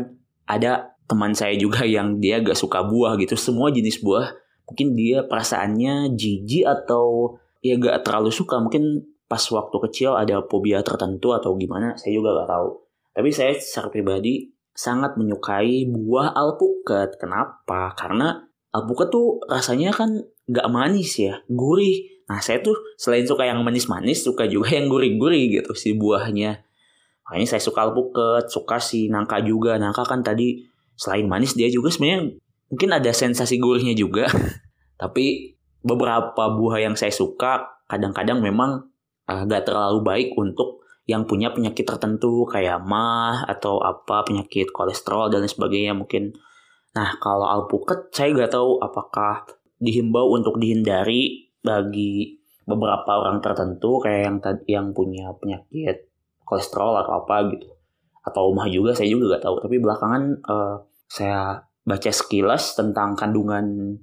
ada 0.48 0.96
teman 1.08 1.32
saya 1.32 1.56
juga 1.56 1.84
yang 1.96 2.20
dia 2.20 2.40
gak 2.40 2.56
suka 2.56 2.84
buah 2.84 3.16
gitu. 3.20 3.36
Semua 3.36 3.72
jenis 3.72 4.00
buah 4.00 4.32
mungkin 4.66 4.98
dia 4.98 5.22
perasaannya 5.22 6.16
jijik 6.18 6.66
atau 6.66 7.38
ya 7.72 7.74
gak 7.80 8.06
terlalu 8.06 8.30
suka. 8.30 8.60
Mungkin 8.62 9.02
pas 9.26 9.42
waktu 9.42 9.76
kecil 9.90 10.14
ada 10.14 10.42
fobia 10.46 10.82
tertentu 10.86 11.34
atau 11.34 11.58
gimana 11.58 11.98
saya 11.98 12.14
juga 12.14 12.42
gak 12.42 12.50
tahu. 12.50 12.68
Tapi 13.16 13.28
saya 13.32 13.52
secara 13.56 13.88
pribadi 13.88 14.52
sangat 14.76 15.16
menyukai 15.16 15.88
buah 15.88 16.36
alpukat. 16.36 17.16
Kenapa? 17.16 17.96
Karena 17.96 18.44
alpukat 18.70 19.08
tuh 19.08 19.40
rasanya 19.48 19.90
kan 19.90 20.20
gak 20.46 20.68
manis 20.68 21.16
ya 21.16 21.40
gurih. 21.48 22.12
Nah 22.28 22.38
saya 22.44 22.60
tuh 22.60 22.76
selain 23.00 23.24
suka 23.24 23.48
yang 23.48 23.64
manis-manis 23.64 24.22
suka 24.22 24.44
juga 24.46 24.74
yang 24.76 24.92
gurih-gurih 24.92 25.62
gitu 25.62 25.72
si 25.72 25.96
buahnya. 25.96 26.62
Makanya 27.26 27.56
saya 27.56 27.62
suka 27.64 27.88
alpukat 27.88 28.52
suka 28.52 28.78
si 28.78 29.08
nangka 29.08 29.42
juga. 29.42 29.80
Nangka 29.80 30.06
kan 30.06 30.22
tadi 30.22 30.62
selain 30.94 31.26
manis 31.26 31.56
dia 31.58 31.66
juga 31.72 31.90
sebenarnya 31.90 32.36
mungkin 32.70 32.90
ada 32.92 33.10
sensasi 33.10 33.56
gurihnya 33.58 33.96
juga. 33.96 34.28
Tapi 35.00 35.55
beberapa 35.82 36.52
buah 36.56 36.82
yang 36.82 36.94
saya 36.94 37.12
suka 37.12 37.82
kadang-kadang 37.86 38.42
memang 38.42 38.90
uh, 39.26 39.42
gak 39.46 39.66
terlalu 39.68 40.02
baik 40.02 40.28
untuk 40.38 40.82
yang 41.06 41.22
punya 41.22 41.54
penyakit 41.54 41.86
tertentu 41.86 42.42
kayak 42.50 42.82
mah 42.82 43.46
atau 43.46 43.78
apa 43.78 44.26
penyakit 44.26 44.74
kolesterol 44.74 45.30
dan 45.30 45.46
sebagainya 45.46 45.94
mungkin. 45.94 46.34
Nah 46.98 47.14
kalau 47.22 47.46
alpukat 47.46 48.10
saya 48.10 48.34
gak 48.34 48.58
tahu 48.58 48.82
apakah 48.82 49.46
dihimbau 49.78 50.34
untuk 50.34 50.58
dihindari 50.58 51.52
bagi 51.62 52.42
beberapa 52.66 53.22
orang 53.22 53.38
tertentu 53.38 54.02
kayak 54.02 54.20
yang 54.26 54.36
yang 54.66 54.86
punya 54.90 55.30
penyakit 55.38 56.10
kolesterol 56.42 57.06
atau 57.06 57.22
apa 57.22 57.36
gitu 57.54 57.70
atau 58.26 58.50
mah 58.50 58.66
juga 58.66 58.90
saya 58.90 59.06
juga 59.06 59.38
gak 59.38 59.44
tahu 59.46 59.56
tapi 59.62 59.78
belakangan 59.78 60.22
uh, 60.50 60.82
saya 61.06 61.62
baca 61.86 62.10
sekilas 62.10 62.74
tentang 62.74 63.14
kandungan 63.14 63.98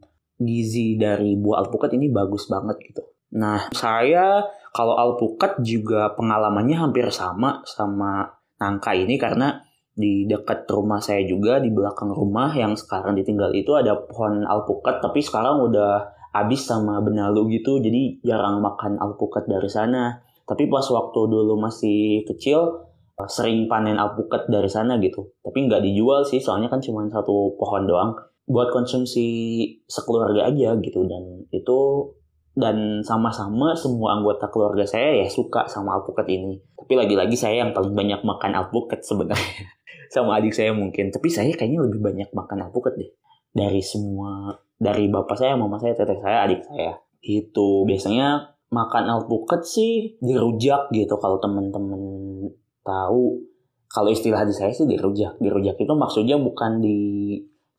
gizi 0.46 0.96
dari 1.00 1.36
buah 1.40 1.66
alpukat 1.66 1.96
ini 1.96 2.12
bagus 2.12 2.48
banget 2.48 2.78
gitu. 2.84 3.04
Nah, 3.34 3.74
saya 3.74 4.46
kalau 4.74 4.94
alpukat 4.98 5.62
juga 5.66 6.14
pengalamannya 6.14 6.78
hampir 6.78 7.10
sama 7.10 7.66
sama 7.66 8.30
nangka 8.62 8.94
ini 8.94 9.18
karena 9.18 9.62
di 9.94 10.26
dekat 10.26 10.66
rumah 10.70 10.98
saya 10.98 11.22
juga 11.26 11.62
di 11.62 11.70
belakang 11.70 12.10
rumah 12.10 12.50
yang 12.58 12.74
sekarang 12.74 13.14
ditinggal 13.14 13.54
itu 13.54 13.78
ada 13.78 13.94
pohon 13.94 14.42
alpukat 14.42 15.06
tapi 15.06 15.22
sekarang 15.22 15.62
udah 15.70 16.10
habis 16.34 16.66
sama 16.66 16.98
benalu 16.98 17.62
gitu 17.62 17.78
jadi 17.78 18.18
jarang 18.26 18.62
makan 18.62 18.98
alpukat 18.98 19.46
dari 19.46 19.70
sana. 19.70 20.22
Tapi 20.44 20.68
pas 20.68 20.84
waktu 20.84 21.20
dulu 21.30 21.56
masih 21.62 22.26
kecil 22.28 22.90
eh, 23.18 23.30
sering 23.30 23.70
panen 23.70 24.02
alpukat 24.02 24.50
dari 24.50 24.70
sana 24.70 24.98
gitu. 24.98 25.38
Tapi 25.46 25.70
nggak 25.70 25.86
dijual 25.86 26.26
sih 26.26 26.42
soalnya 26.42 26.74
kan 26.74 26.82
cuma 26.82 27.06
satu 27.10 27.54
pohon 27.58 27.86
doang 27.86 28.12
buat 28.44 28.70
konsumsi 28.76 29.26
sekeluarga 29.88 30.52
aja 30.52 30.76
gitu. 30.80 31.06
Dan 31.08 31.48
itu 31.52 31.80
dan 32.54 33.02
sama-sama 33.02 33.74
semua 33.74 34.14
anggota 34.14 34.46
keluarga 34.54 34.86
saya 34.86 35.26
ya 35.26 35.28
suka 35.28 35.66
sama 35.66 35.98
alpukat 35.98 36.30
ini. 36.30 36.62
Tapi 36.78 36.94
lagi-lagi 36.94 37.34
saya 37.34 37.66
yang 37.66 37.74
paling 37.74 37.98
banyak 37.98 38.22
makan 38.22 38.52
alpukat 38.54 39.02
sebenarnya. 39.02 39.72
Sama 40.14 40.38
adik 40.38 40.54
saya 40.54 40.78
mungkin. 40.78 41.10
Tapi 41.10 41.26
saya 41.26 41.50
kayaknya 41.58 41.90
lebih 41.90 42.04
banyak 42.06 42.30
makan 42.38 42.70
alpukat 42.70 42.94
deh. 42.94 43.10
Dari 43.50 43.82
semua 43.82 44.54
dari 44.78 45.10
bapak 45.10 45.34
saya 45.34 45.58
mama 45.58 45.82
saya 45.82 45.98
teteh 45.98 46.22
saya 46.22 46.46
adik 46.46 46.62
saya. 46.70 47.02
Itu 47.24 47.88
biasanya 47.90 48.54
makan 48.70 49.06
alpukat 49.10 49.66
sih 49.66 50.22
dirujak 50.22 50.94
gitu 50.94 51.18
kalau 51.18 51.42
temen-temen 51.42 52.02
tahu. 52.86 53.42
Kalau 53.90 54.10
istilah 54.14 54.46
di 54.46 54.54
saya 54.54 54.70
sih 54.70 54.86
dirujak. 54.86 55.42
Dirujak 55.42 55.82
itu 55.82 55.94
maksudnya 55.98 56.38
bukan 56.38 56.84
di 56.84 57.00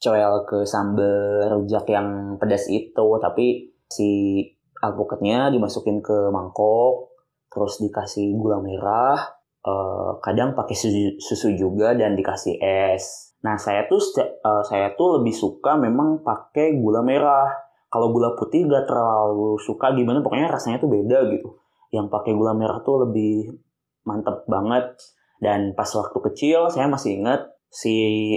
coel 0.05 0.45
ke 0.45 0.69
sambal 0.69 1.49
rujak 1.49 1.89
yang 1.89 2.37
pedas 2.37 2.69
itu 2.69 3.09
tapi 3.25 3.73
si 3.89 4.41
alpukatnya 4.85 5.49
dimasukin 5.49 6.05
ke 6.05 6.29
mangkok 6.29 7.17
terus 7.49 7.81
dikasih 7.81 8.37
gula 8.37 8.61
merah 8.61 9.17
uh, 9.65 10.21
kadang 10.21 10.53
pakai 10.53 10.77
susu, 10.77 11.17
susu 11.19 11.57
juga 11.57 11.97
dan 11.97 12.15
dikasih 12.15 12.61
es. 12.61 13.35
Nah 13.45 13.57
saya 13.57 13.89
tuh 13.89 14.01
uh, 14.21 14.65
saya 14.65 14.93
tuh 14.97 15.21
lebih 15.21 15.33
suka 15.33 15.77
memang 15.77 16.21
pakai 16.25 16.77
gula 16.79 17.01
merah. 17.01 17.49
Kalau 17.89 18.11
gula 18.11 18.35
putih 18.35 18.67
gak 18.67 18.91
terlalu 18.91 19.55
suka 19.63 19.95
gimana 19.95 20.19
pokoknya 20.19 20.51
rasanya 20.51 20.83
tuh 20.83 20.91
beda 20.91 21.31
gitu. 21.31 21.63
Yang 21.95 22.11
pakai 22.11 22.33
gula 22.35 22.51
merah 22.51 22.83
tuh 22.83 23.07
lebih 23.07 23.55
mantep 24.03 24.45
banget. 24.51 24.99
Dan 25.39 25.79
pas 25.79 25.87
waktu 25.87 26.19
kecil 26.31 26.73
saya 26.75 26.91
masih 26.91 27.23
ingat 27.23 27.54
si 27.75 27.95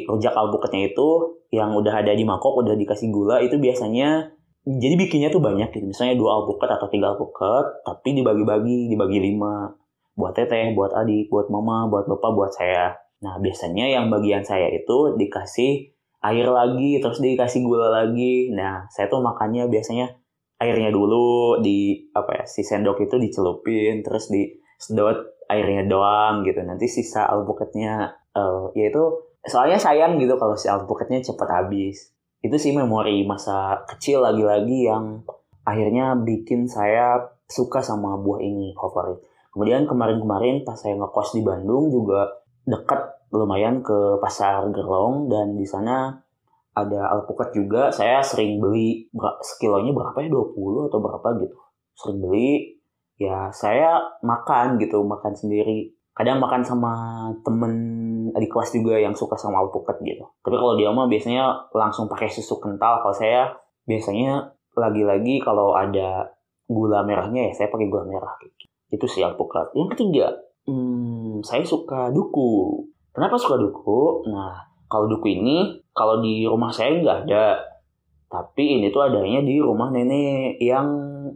rujak 0.09 0.33
albukatnya 0.33 0.89
itu 0.89 1.37
yang 1.53 1.77
udah 1.77 2.01
ada 2.01 2.11
di 2.17 2.25
mangkok 2.25 2.57
udah 2.57 2.73
dikasih 2.73 3.13
gula 3.13 3.37
itu 3.45 3.61
biasanya 3.61 4.33
jadi 4.65 4.97
bikinnya 4.97 5.29
tuh 5.29 5.39
banyak 5.39 5.69
gitu 5.69 5.85
misalnya 5.85 6.17
dua 6.17 6.41
alpukat 6.41 6.73
atau 6.73 6.89
tiga 6.89 7.13
alpukat 7.13 7.85
tapi 7.85 8.17
dibagi-bagi 8.17 8.89
dibagi 8.89 9.21
lima 9.21 9.77
buat 10.17 10.33
teteh, 10.33 10.73
buat 10.73 10.91
adik, 10.97 11.29
buat 11.29 11.47
mama, 11.53 11.85
buat 11.87 12.09
bapak, 12.09 12.31
buat 12.33 12.51
saya. 12.51 12.97
Nah, 13.21 13.37
biasanya 13.37 13.85
yang 13.85 14.09
bagian 14.09 14.41
saya 14.41 14.73
itu 14.73 15.13
dikasih 15.13 15.93
air 16.25 16.47
lagi, 16.49 16.97
terus 16.97 17.21
dikasih 17.21 17.61
gula 17.61 17.93
lagi. 17.93 18.49
Nah, 18.49 18.89
saya 18.89 19.07
tuh 19.13 19.21
makannya 19.21 19.69
biasanya 19.69 20.17
airnya 20.57 20.89
dulu 20.89 21.61
di 21.61 22.09
apa 22.17 22.41
ya, 22.41 22.43
si 22.49 22.65
sendok 22.65 23.05
itu 23.05 23.21
dicelupin, 23.21 24.01
terus 24.01 24.33
di 24.33 24.57
sedot 24.81 25.37
airnya 25.53 25.85
doang 25.85 26.41
gitu. 26.41 26.65
Nanti 26.65 26.89
sisa 26.89 27.29
alpukatnya 27.29 28.17
uh, 28.33 28.73
ya 28.73 28.89
itu 28.89 29.05
soalnya 29.47 29.79
sayang 29.79 30.19
gitu 30.19 30.35
kalau 30.35 30.53
si 30.53 30.67
alpukatnya 30.67 31.23
cepat 31.23 31.49
habis. 31.49 32.13
Itu 32.43 32.59
sih 32.61 32.75
memori 32.75 33.25
masa 33.25 33.81
kecil 33.89 34.21
lagi-lagi 34.21 34.87
yang 34.87 35.25
akhirnya 35.65 36.15
bikin 36.19 36.69
saya 36.69 37.17
suka 37.47 37.79
sama 37.81 38.19
buah 38.19 38.43
ini 38.43 38.75
favorit. 38.75 39.19
Kemudian 39.51 39.89
kemarin-kemarin 39.89 40.61
pas 40.61 40.77
saya 40.77 40.93
ngekos 40.99 41.33
di 41.33 41.41
Bandung 41.41 41.89
juga 41.89 42.29
dekat 42.67 43.17
lumayan 43.33 43.81
ke 43.81 44.21
pasar 44.21 44.69
Gerlong 44.71 45.27
dan 45.27 45.57
di 45.57 45.65
sana 45.65 46.13
ada 46.77 47.09
alpukat 47.17 47.51
juga. 47.57 47.89
Saya 47.89 48.21
sering 48.21 48.61
beli 48.61 49.09
sekilonya 49.41 49.91
berapa 49.95 50.17
ya 50.21 50.29
20 50.29 50.87
atau 50.93 50.99
berapa 51.01 51.27
gitu. 51.41 51.57
Sering 51.97 52.19
beli 52.21 52.51
ya 53.17 53.49
saya 53.49 53.97
makan 54.21 54.77
gitu, 54.77 55.01
makan 55.01 55.33
sendiri. 55.33 55.89
Kadang 56.13 56.37
makan 56.37 56.61
sama 56.61 56.93
temen 57.41 57.73
di 58.37 58.47
kelas 58.47 58.69
juga 58.73 58.95
yang 59.01 59.17
suka 59.17 59.35
sama 59.35 59.61
alpukat 59.65 59.97
gitu. 60.05 60.25
Tapi 60.45 60.55
kalau 60.55 60.77
dia 60.77 60.93
mah 60.93 61.09
biasanya 61.09 61.69
langsung 61.73 62.05
pakai 62.05 62.29
susu 62.29 62.61
kental. 62.61 63.01
Kalau 63.01 63.15
saya 63.15 63.53
biasanya 63.89 64.53
lagi-lagi 64.77 65.41
kalau 65.41 65.73
ada 65.73 66.37
gula 66.67 67.01
merahnya 67.01 67.49
ya 67.49 67.53
saya 67.53 67.67
pakai 67.73 67.89
gula 67.89 68.05
merah. 68.05 68.37
Itu 68.93 69.09
sih 69.09 69.25
alpukat. 69.25 69.73
Yang 69.73 69.97
ketiga, 69.97 70.27
hmm, 70.69 71.41
saya 71.41 71.65
suka 71.65 72.13
duku. 72.13 72.85
Kenapa 73.11 73.35
suka 73.41 73.57
duku? 73.57 74.29
Nah, 74.29 74.67
kalau 74.85 75.09
duku 75.09 75.33
ini, 75.33 75.81
kalau 75.91 76.21
di 76.21 76.45
rumah 76.45 76.69
saya 76.69 76.93
nggak 77.01 77.19
ada. 77.27 77.57
Tapi 78.27 78.77
ini 78.77 78.91
tuh 78.91 79.07
adanya 79.07 79.39
di 79.39 79.55
rumah 79.57 79.87
nenek 79.87 80.59
yang 80.59 80.87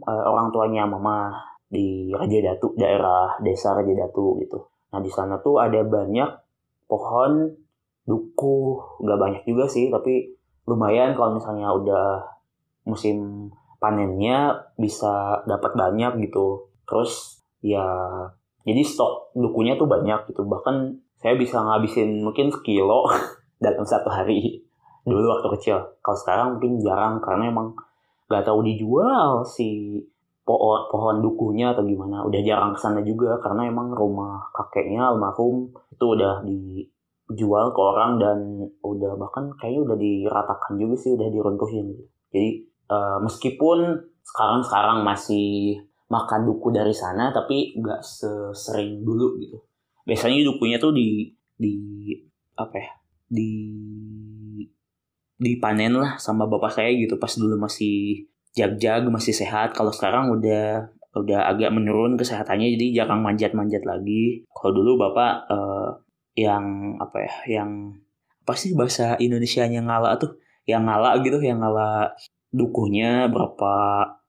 uh, 0.04 0.24
orang 0.28 0.52
tuanya 0.52 0.84
mama 0.84 1.32
di 1.72 2.12
Raja 2.12 2.52
Datu, 2.52 2.76
daerah 2.76 3.40
desa 3.40 3.72
Raja 3.72 3.96
Datu 3.96 4.36
gitu. 4.44 4.60
Nah, 4.92 5.00
di 5.00 5.08
sana 5.08 5.40
tuh 5.40 5.56
ada 5.56 5.80
banyak 5.80 6.28
pohon 6.92 7.56
duku. 8.04 8.76
Nggak 9.00 9.18
banyak 9.18 9.42
juga 9.48 9.64
sih, 9.64 9.88
tapi 9.88 10.36
lumayan 10.68 11.16
kalau 11.16 11.40
misalnya 11.40 11.72
udah 11.72 12.20
musim 12.84 13.48
panennya 13.80 14.68
bisa 14.76 15.40
dapat 15.48 15.72
banyak 15.72 16.28
gitu. 16.28 16.68
Terus 16.84 17.40
ya 17.64 17.86
jadi 18.66 18.82
stok 18.82 19.34
dukunya 19.34 19.74
tuh 19.74 19.90
banyak 19.90 20.30
gitu 20.30 20.46
bahkan 20.46 20.98
saya 21.18 21.38
bisa 21.38 21.62
ngabisin 21.62 22.22
mungkin 22.22 22.50
sekilo 22.50 23.06
dalam 23.64 23.86
satu 23.86 24.10
hari 24.10 24.62
dulu 25.02 25.34
waktu 25.34 25.48
kecil 25.58 25.78
kalau 26.02 26.18
sekarang 26.18 26.46
mungkin 26.58 26.78
jarang 26.78 27.18
karena 27.18 27.50
emang 27.50 27.74
nggak 28.30 28.46
tahu 28.46 28.62
dijual 28.62 29.42
si 29.42 29.98
pohon 30.52 30.80
pohon 30.92 31.16
dukunya 31.24 31.72
atau 31.72 31.80
gimana. 31.84 32.20
Udah 32.28 32.40
jarang 32.44 32.76
ke 32.76 32.80
sana 32.80 33.00
juga 33.00 33.40
karena 33.40 33.68
emang 33.72 33.96
rumah 33.96 34.52
kakeknya 34.52 35.08
almarhum 35.08 35.72
itu 35.88 36.04
udah 36.04 36.44
dijual 36.44 37.72
ke 37.72 37.80
orang 37.80 38.20
dan 38.20 38.38
udah 38.84 39.16
bahkan 39.16 39.48
kayaknya 39.56 39.80
udah 39.88 39.96
diratakan 39.96 40.72
juga 40.76 40.94
sih 41.00 41.16
udah 41.16 41.28
diruntuhin. 41.32 41.86
Jadi 42.28 42.50
uh, 42.92 43.18
meskipun 43.24 43.78
sekarang 44.22 44.60
sekarang 44.60 44.98
masih 45.00 45.80
makan 46.12 46.44
duku 46.44 46.68
dari 46.68 46.92
sana 46.92 47.32
tapi 47.32 47.72
nggak 47.80 48.04
sesering 48.04 49.00
dulu 49.00 49.40
gitu. 49.40 49.56
Biasanya 50.04 50.44
dukunya 50.44 50.76
tuh 50.76 50.92
di 50.92 51.32
di 51.56 51.74
apa 52.52 52.76
ya 52.76 52.90
di 53.32 53.50
dipanen 55.42 55.98
lah 55.98 56.20
sama 56.20 56.46
bapak 56.46 56.70
saya 56.70 56.94
gitu 56.94 57.18
pas 57.18 57.32
dulu 57.34 57.58
masih 57.58 58.28
jag-jag 58.56 59.08
masih 59.08 59.34
sehat. 59.36 59.76
Kalau 59.76 59.92
sekarang 59.92 60.32
udah 60.32 60.92
udah 61.12 61.40
agak 61.44 61.68
menurun 61.76 62.16
kesehatannya 62.16 62.72
jadi 62.78 63.04
jarang 63.04 63.20
manjat-manjat 63.20 63.84
lagi. 63.84 64.48
Kalau 64.48 64.72
dulu 64.72 65.08
bapak 65.08 65.32
uh, 65.52 65.88
yang 66.32 66.96
apa 66.96 67.16
ya 67.20 67.34
yang 67.60 67.70
apa 68.42 68.52
sih 68.56 68.72
bahasa 68.72 69.20
Indonesia 69.20 69.64
yang 69.68 69.88
ngala 69.88 70.16
tuh? 70.16 70.40
Yang 70.64 70.82
ngala 70.88 71.10
gitu 71.20 71.38
yang 71.42 71.60
ngala 71.60 72.16
dukunya 72.52 73.28
berapa 73.28 73.74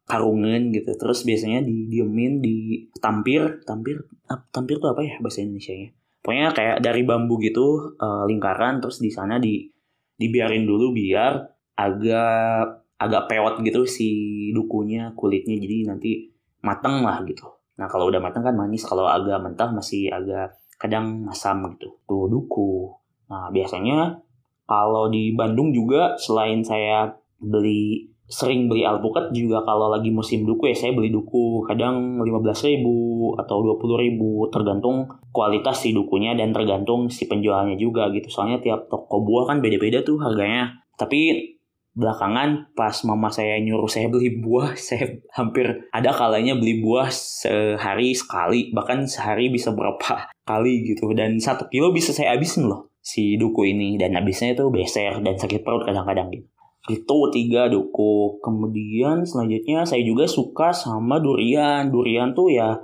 karungan 0.03 0.75
gitu. 0.75 0.91
Terus 0.99 1.23
biasanya 1.23 1.63
didiemin 1.63 2.43
di 2.43 2.87
tampir 2.99 3.63
tampir 3.63 4.03
tampir 4.51 4.75
tuh 4.79 4.91
apa 4.91 5.01
ya 5.05 5.15
bahasa 5.23 5.39
Indonesia 5.43 5.71
nya 5.75 5.89
pokoknya 6.23 6.55
kayak 6.55 6.77
dari 6.79 7.03
bambu 7.03 7.35
gitu 7.43 7.99
uh, 7.99 8.23
lingkaran 8.25 8.79
terus 8.79 9.03
di 9.03 9.11
sana 9.11 9.37
di 9.37 9.67
dibiarin 10.15 10.63
dulu 10.63 10.95
biar 10.95 11.35
agak 11.75 12.82
agak 13.03 13.27
pewot 13.27 13.59
gitu 13.59 13.83
si 13.83 14.09
dukunya 14.55 15.11
kulitnya 15.19 15.59
jadi 15.59 15.91
nanti 15.91 16.31
mateng 16.63 17.03
lah 17.03 17.19
gitu. 17.27 17.43
Nah 17.75 17.91
kalau 17.91 18.07
udah 18.07 18.23
mateng 18.23 18.47
kan 18.47 18.55
manis 18.55 18.87
kalau 18.87 19.03
agak 19.03 19.43
mentah 19.43 19.69
masih 19.75 20.07
agak 20.07 20.55
kadang 20.79 21.27
masam 21.27 21.59
gitu. 21.75 21.99
Tuh 22.07 22.31
duku. 22.31 22.95
Nah 23.27 23.51
biasanya 23.51 24.23
kalau 24.63 25.11
di 25.11 25.35
Bandung 25.35 25.75
juga 25.75 26.15
selain 26.15 26.63
saya 26.63 27.11
beli 27.43 28.07
sering 28.23 28.71
beli 28.71 28.87
alpukat 28.87 29.35
juga 29.35 29.61
kalau 29.67 29.91
lagi 29.91 30.09
musim 30.09 30.47
duku 30.47 30.71
ya 30.71 30.75
saya 30.75 30.95
beli 30.95 31.11
duku. 31.11 31.67
Kadang 31.67 32.23
15 32.23 32.69
ribu 32.71 32.95
atau 33.35 33.59
20 33.75 34.03
ribu 34.07 34.47
tergantung 34.47 35.11
kualitas 35.35 35.83
si 35.83 35.91
dukunya 35.91 36.31
dan 36.39 36.55
tergantung 36.55 37.11
si 37.11 37.27
penjualnya 37.27 37.75
juga 37.75 38.07
gitu. 38.15 38.31
Soalnya 38.31 38.63
tiap 38.63 38.87
toko 38.87 39.21
buah 39.25 39.51
kan 39.51 39.59
beda-beda 39.59 40.01
tuh 40.07 40.23
harganya. 40.23 40.79
Tapi 40.95 41.53
belakangan 41.93 42.73
pas 42.73 42.93
mama 43.05 43.29
saya 43.29 43.61
nyuruh 43.61 43.85
saya 43.85 44.09
beli 44.09 44.41
buah 44.41 44.73
saya 44.89 45.21
hampir 45.37 45.89
ada 45.93 46.09
kalanya 46.09 46.57
beli 46.57 46.81
buah 46.81 47.13
sehari 47.13 48.17
sekali 48.17 48.73
bahkan 48.73 49.05
sehari 49.05 49.53
bisa 49.53 49.71
berapa 49.71 50.29
kali 50.49 50.83
gitu. 50.89 51.13
Dan 51.13 51.37
satu 51.37 51.69
kilo 51.69 51.93
bisa 51.93 52.11
saya 52.11 52.33
habisin 52.35 52.67
loh 52.67 52.91
si 52.99 53.37
duku 53.37 53.69
ini. 53.69 53.95
Dan 53.95 54.17
habisnya 54.17 54.57
itu 54.57 54.67
beser 54.73 55.21
dan 55.21 55.35
sakit 55.37 55.61
perut 55.61 55.85
kadang-kadang 55.85 56.33
gitu. 56.33 56.47
Itu 56.89 57.31
tiga 57.31 57.71
duku. 57.71 58.41
Kemudian 58.43 59.23
selanjutnya 59.23 59.87
saya 59.87 60.03
juga 60.03 60.27
suka 60.27 60.75
sama 60.75 61.21
durian. 61.21 61.87
Durian 61.93 62.35
tuh 62.35 62.51
ya 62.51 62.75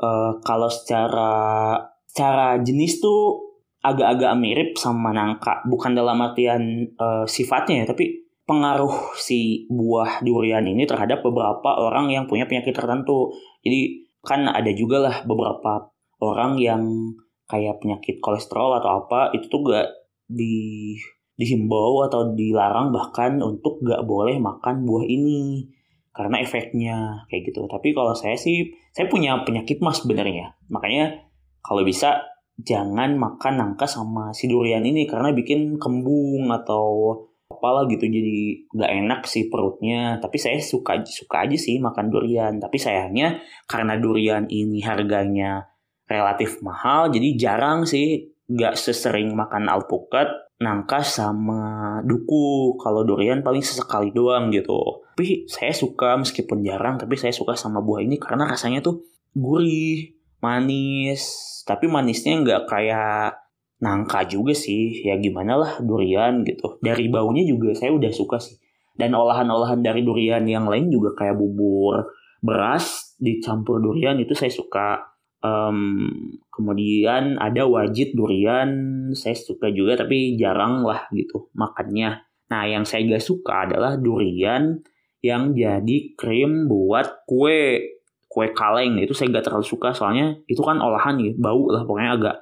uh, 0.00 0.32
kalau 0.42 0.66
secara 0.72 1.76
secara 2.08 2.58
jenis 2.64 2.98
tuh 2.98 3.44
agak-agak 3.84 4.32
mirip 4.40 4.70
sama 4.80 5.12
nangka. 5.12 5.62
Bukan 5.68 5.92
dalam 5.92 6.16
artian 6.18 6.88
uh, 6.96 7.28
sifatnya 7.28 7.84
ya 7.84 7.86
tapi 7.92 8.23
pengaruh 8.44 9.16
si 9.16 9.64
buah 9.72 10.20
durian 10.20 10.64
ini 10.64 10.84
terhadap 10.84 11.24
beberapa 11.24 11.80
orang 11.80 12.12
yang 12.12 12.28
punya 12.28 12.44
penyakit 12.44 12.76
tertentu. 12.76 13.32
Jadi 13.64 14.04
kan 14.24 14.48
ada 14.48 14.72
juga 14.72 15.00
lah 15.00 15.16
beberapa 15.24 15.92
orang 16.20 16.60
yang 16.60 16.82
kayak 17.48 17.80
penyakit 17.80 18.20
kolesterol 18.20 18.80
atau 18.80 19.04
apa 19.04 19.32
itu 19.36 19.48
tuh 19.52 19.60
gak 19.68 19.88
di 20.24 20.96
dihimbau 21.34 22.06
atau 22.06 22.32
dilarang 22.32 22.94
bahkan 22.94 23.42
untuk 23.42 23.82
gak 23.84 24.06
boleh 24.06 24.38
makan 24.38 24.86
buah 24.86 25.04
ini 25.04 25.68
karena 26.14 26.40
efeknya 26.40 27.26
kayak 27.28 27.50
gitu. 27.50 27.66
Tapi 27.66 27.90
kalau 27.90 28.14
saya 28.14 28.38
sih 28.38 28.70
saya 28.94 29.10
punya 29.10 29.42
penyakit 29.42 29.82
mas 29.82 30.00
sebenarnya. 30.00 30.54
Makanya 30.70 31.26
kalau 31.64 31.82
bisa 31.82 32.22
jangan 32.54 33.18
makan 33.18 33.58
nangka 33.58 33.90
sama 33.90 34.30
si 34.30 34.46
durian 34.46 34.86
ini 34.86 35.10
karena 35.10 35.34
bikin 35.34 35.74
kembung 35.82 36.46
atau 36.54 37.18
apalah 37.64 37.88
gitu 37.88 38.04
jadi 38.04 38.68
nggak 38.76 38.92
enak 39.00 39.20
sih 39.24 39.48
perutnya. 39.48 40.20
Tapi 40.20 40.36
saya 40.36 40.60
suka 40.60 41.00
suka 41.08 41.48
aja 41.48 41.56
sih 41.56 41.80
makan 41.80 42.12
durian. 42.12 42.60
Tapi 42.60 42.76
sayangnya 42.76 43.40
karena 43.64 43.96
durian 43.96 44.44
ini 44.52 44.84
harganya 44.84 45.64
relatif 46.04 46.60
mahal 46.60 47.08
jadi 47.08 47.32
jarang 47.40 47.88
sih 47.88 48.36
nggak 48.44 48.76
sesering 48.76 49.32
makan 49.32 49.72
alpukat 49.72 50.28
nangka 50.60 51.00
sama 51.00 52.04
duku. 52.04 52.76
Kalau 52.76 53.00
durian 53.08 53.40
paling 53.40 53.64
sesekali 53.64 54.12
doang 54.12 54.52
gitu. 54.52 55.00
Tapi 55.16 55.48
saya 55.48 55.72
suka 55.72 56.20
meskipun 56.20 56.60
jarang 56.60 57.00
tapi 57.00 57.16
saya 57.16 57.32
suka 57.32 57.56
sama 57.56 57.80
buah 57.80 58.04
ini 58.04 58.20
karena 58.20 58.44
rasanya 58.44 58.84
tuh 58.84 59.08
gurih 59.32 60.12
manis. 60.44 61.24
Tapi 61.64 61.88
manisnya 61.88 62.36
nggak 62.44 62.68
kayak 62.68 63.43
nangka 63.84 64.24
juga 64.24 64.56
sih. 64.56 65.04
Ya 65.04 65.20
gimana 65.20 65.60
lah 65.60 65.72
durian 65.84 66.40
gitu. 66.48 66.80
Dari 66.80 67.12
baunya 67.12 67.44
juga 67.44 67.76
saya 67.76 67.92
udah 67.92 68.08
suka 68.08 68.40
sih. 68.40 68.56
Dan 68.96 69.12
olahan-olahan 69.12 69.84
dari 69.84 70.00
durian 70.00 70.48
yang 70.48 70.64
lain 70.64 70.88
juga 70.88 71.12
kayak 71.12 71.36
bubur 71.36 72.08
beras 72.40 73.16
dicampur 73.20 73.84
durian 73.84 74.16
itu 74.16 74.32
saya 74.32 74.48
suka. 74.48 75.12
Um, 75.44 76.08
kemudian 76.48 77.36
ada 77.36 77.68
wajit 77.68 78.16
durian 78.16 78.72
saya 79.12 79.36
suka 79.36 79.68
juga 79.68 80.00
tapi 80.00 80.40
jarang 80.40 80.80
lah 80.80 81.04
gitu 81.12 81.52
makannya. 81.52 82.24
Nah 82.48 82.62
yang 82.64 82.88
saya 82.88 83.04
gak 83.04 83.20
suka 83.20 83.68
adalah 83.68 84.00
durian 84.00 84.80
yang 85.20 85.52
jadi 85.52 86.16
krim 86.16 86.64
buat 86.64 87.28
kue 87.28 87.92
kue 88.24 88.46
kaleng. 88.56 89.04
Itu 89.04 89.12
saya 89.12 89.36
gak 89.36 89.52
terlalu 89.52 89.68
suka 89.68 89.92
soalnya 89.92 90.40
itu 90.48 90.64
kan 90.64 90.80
olahan 90.80 91.20
ya 91.20 91.36
bau 91.36 91.68
lah 91.68 91.84
pokoknya 91.84 92.12
agak 92.16 92.36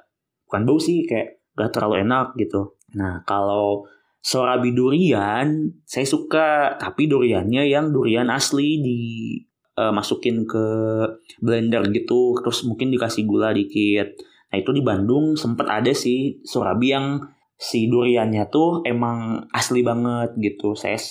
bukan 0.53 0.69
bau 0.69 0.77
sih 0.77 1.01
kayak 1.09 1.41
gak 1.57 1.73
terlalu 1.73 2.05
enak 2.05 2.37
gitu 2.37 2.77
nah 2.93 3.25
kalau 3.25 3.89
sorabi 4.21 4.69
durian 4.77 5.73
saya 5.81 6.05
suka 6.05 6.77
tapi 6.77 7.09
duriannya 7.09 7.65
yang 7.65 7.89
durian 7.89 8.29
asli 8.29 8.77
di 8.85 9.01
uh, 9.81 9.89
masukin 9.89 10.45
ke 10.45 10.65
blender 11.41 11.89
gitu 11.89 12.37
terus 12.37 12.61
mungkin 12.69 12.93
dikasih 12.93 13.25
gula 13.25 13.49
dikit 13.49 14.13
nah 14.53 14.61
itu 14.61 14.69
di 14.69 14.85
Bandung 14.85 15.33
sempet 15.33 15.65
ada 15.65 15.89
sih 15.89 16.37
sorabi 16.45 16.93
yang 16.93 17.17
si 17.57 17.89
duriannya 17.89 18.45
tuh 18.53 18.85
emang 18.85 19.49
asli 19.49 19.81
banget 19.81 20.37
gitu 20.37 20.77
saya 20.77 21.01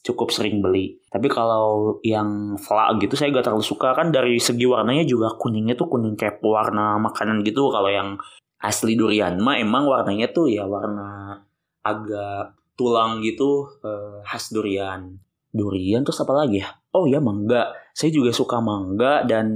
cukup 0.00 0.32
sering 0.32 0.64
beli. 0.64 0.96
Tapi 1.12 1.28
kalau 1.28 2.00
yang 2.00 2.56
fla 2.56 2.92
gitu 2.96 3.14
saya 3.16 3.32
gak 3.32 3.52
terlalu 3.52 3.64
suka 3.64 3.92
kan 3.92 4.08
dari 4.08 4.40
segi 4.40 4.64
warnanya 4.64 5.04
juga 5.04 5.36
kuningnya 5.36 5.76
tuh 5.76 5.92
kuning 5.92 6.16
kayak 6.16 6.40
warna 6.40 6.96
makanan 6.96 7.44
gitu. 7.44 7.68
Kalau 7.68 7.90
yang 7.92 8.16
asli 8.60 8.94
durian 8.94 9.40
mah 9.40 9.56
emang 9.56 9.88
warnanya 9.88 10.28
tuh 10.30 10.52
ya 10.52 10.68
warna 10.68 11.40
agak 11.80 12.56
tulang 12.76 13.20
gitu 13.24 13.68
eh, 13.84 14.20
khas 14.24 14.52
durian. 14.52 15.20
Durian 15.50 16.06
terus 16.06 16.22
apa 16.22 16.32
lagi 16.32 16.62
ya? 16.62 16.70
Oh 16.94 17.10
ya 17.10 17.18
mangga. 17.18 17.74
Saya 17.90 18.14
juga 18.14 18.30
suka 18.30 18.62
mangga 18.62 19.26
dan 19.26 19.50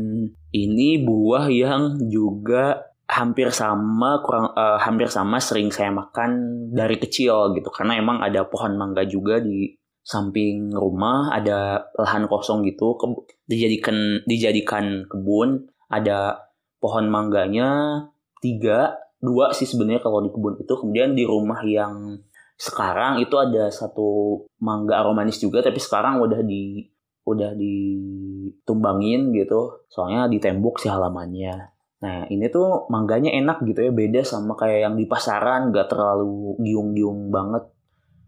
ini 0.51 1.01
buah 1.01 1.47
yang 1.49 1.97
juga 2.11 2.95
hampir 3.05 3.53
sama 3.53 4.25
kurang 4.25 4.51
uh, 4.57 4.81
hampir 4.81 5.13
sama 5.13 5.37
sering 5.37 5.69
saya 5.69 5.93
makan 5.93 6.65
dari 6.73 6.97
kecil 6.97 7.53
gitu 7.53 7.69
karena 7.69 8.01
emang 8.01 8.25
ada 8.25 8.49
pohon 8.49 8.81
mangga 8.81 9.05
juga 9.05 9.45
di 9.45 9.77
samping 10.05 10.73
rumah 10.73 11.33
ada 11.33 11.89
lahan 11.97 12.25
kosong 12.29 12.65
gitu 12.65 12.97
dijadikan 13.45 14.25
dijadikan 14.25 15.05
kebun 15.09 15.69
ada 15.93 16.49
pohon 16.81 17.09
mangganya 17.09 18.01
tiga 18.45 19.01
dua 19.25 19.57
sih 19.57 19.65
sebenarnya 19.65 20.05
kalau 20.05 20.21
di 20.21 20.29
kebun 20.29 20.61
itu. 20.61 20.75
Kemudian 20.77 21.17
di 21.17 21.25
rumah 21.25 21.65
yang 21.65 22.21
sekarang 22.61 23.19
itu 23.25 23.35
ada 23.41 23.73
satu 23.73 24.39
mangga 24.61 25.01
aromanis 25.01 25.41
juga 25.41 25.65
tapi 25.65 25.81
sekarang 25.81 26.21
udah 26.21 26.45
di 26.45 26.85
udah 27.25 27.57
ditumbangin 27.57 29.33
gitu. 29.33 29.89
Soalnya 29.89 30.29
di 30.29 30.37
tembok 30.37 30.77
sih 30.77 30.93
halamannya. 30.93 31.73
Nah 32.05 32.29
ini 32.29 32.53
tuh 32.53 32.85
mangganya 32.93 33.33
enak 33.33 33.65
gitu 33.65 33.81
ya 33.81 33.93
beda 33.97 34.21
sama 34.29 34.53
kayak 34.61 34.93
yang 34.93 34.95
di 35.01 35.09
pasaran 35.09 35.73
gak 35.73 35.89
terlalu 35.89 36.53
giung-giung 36.61 37.33
banget 37.33 37.65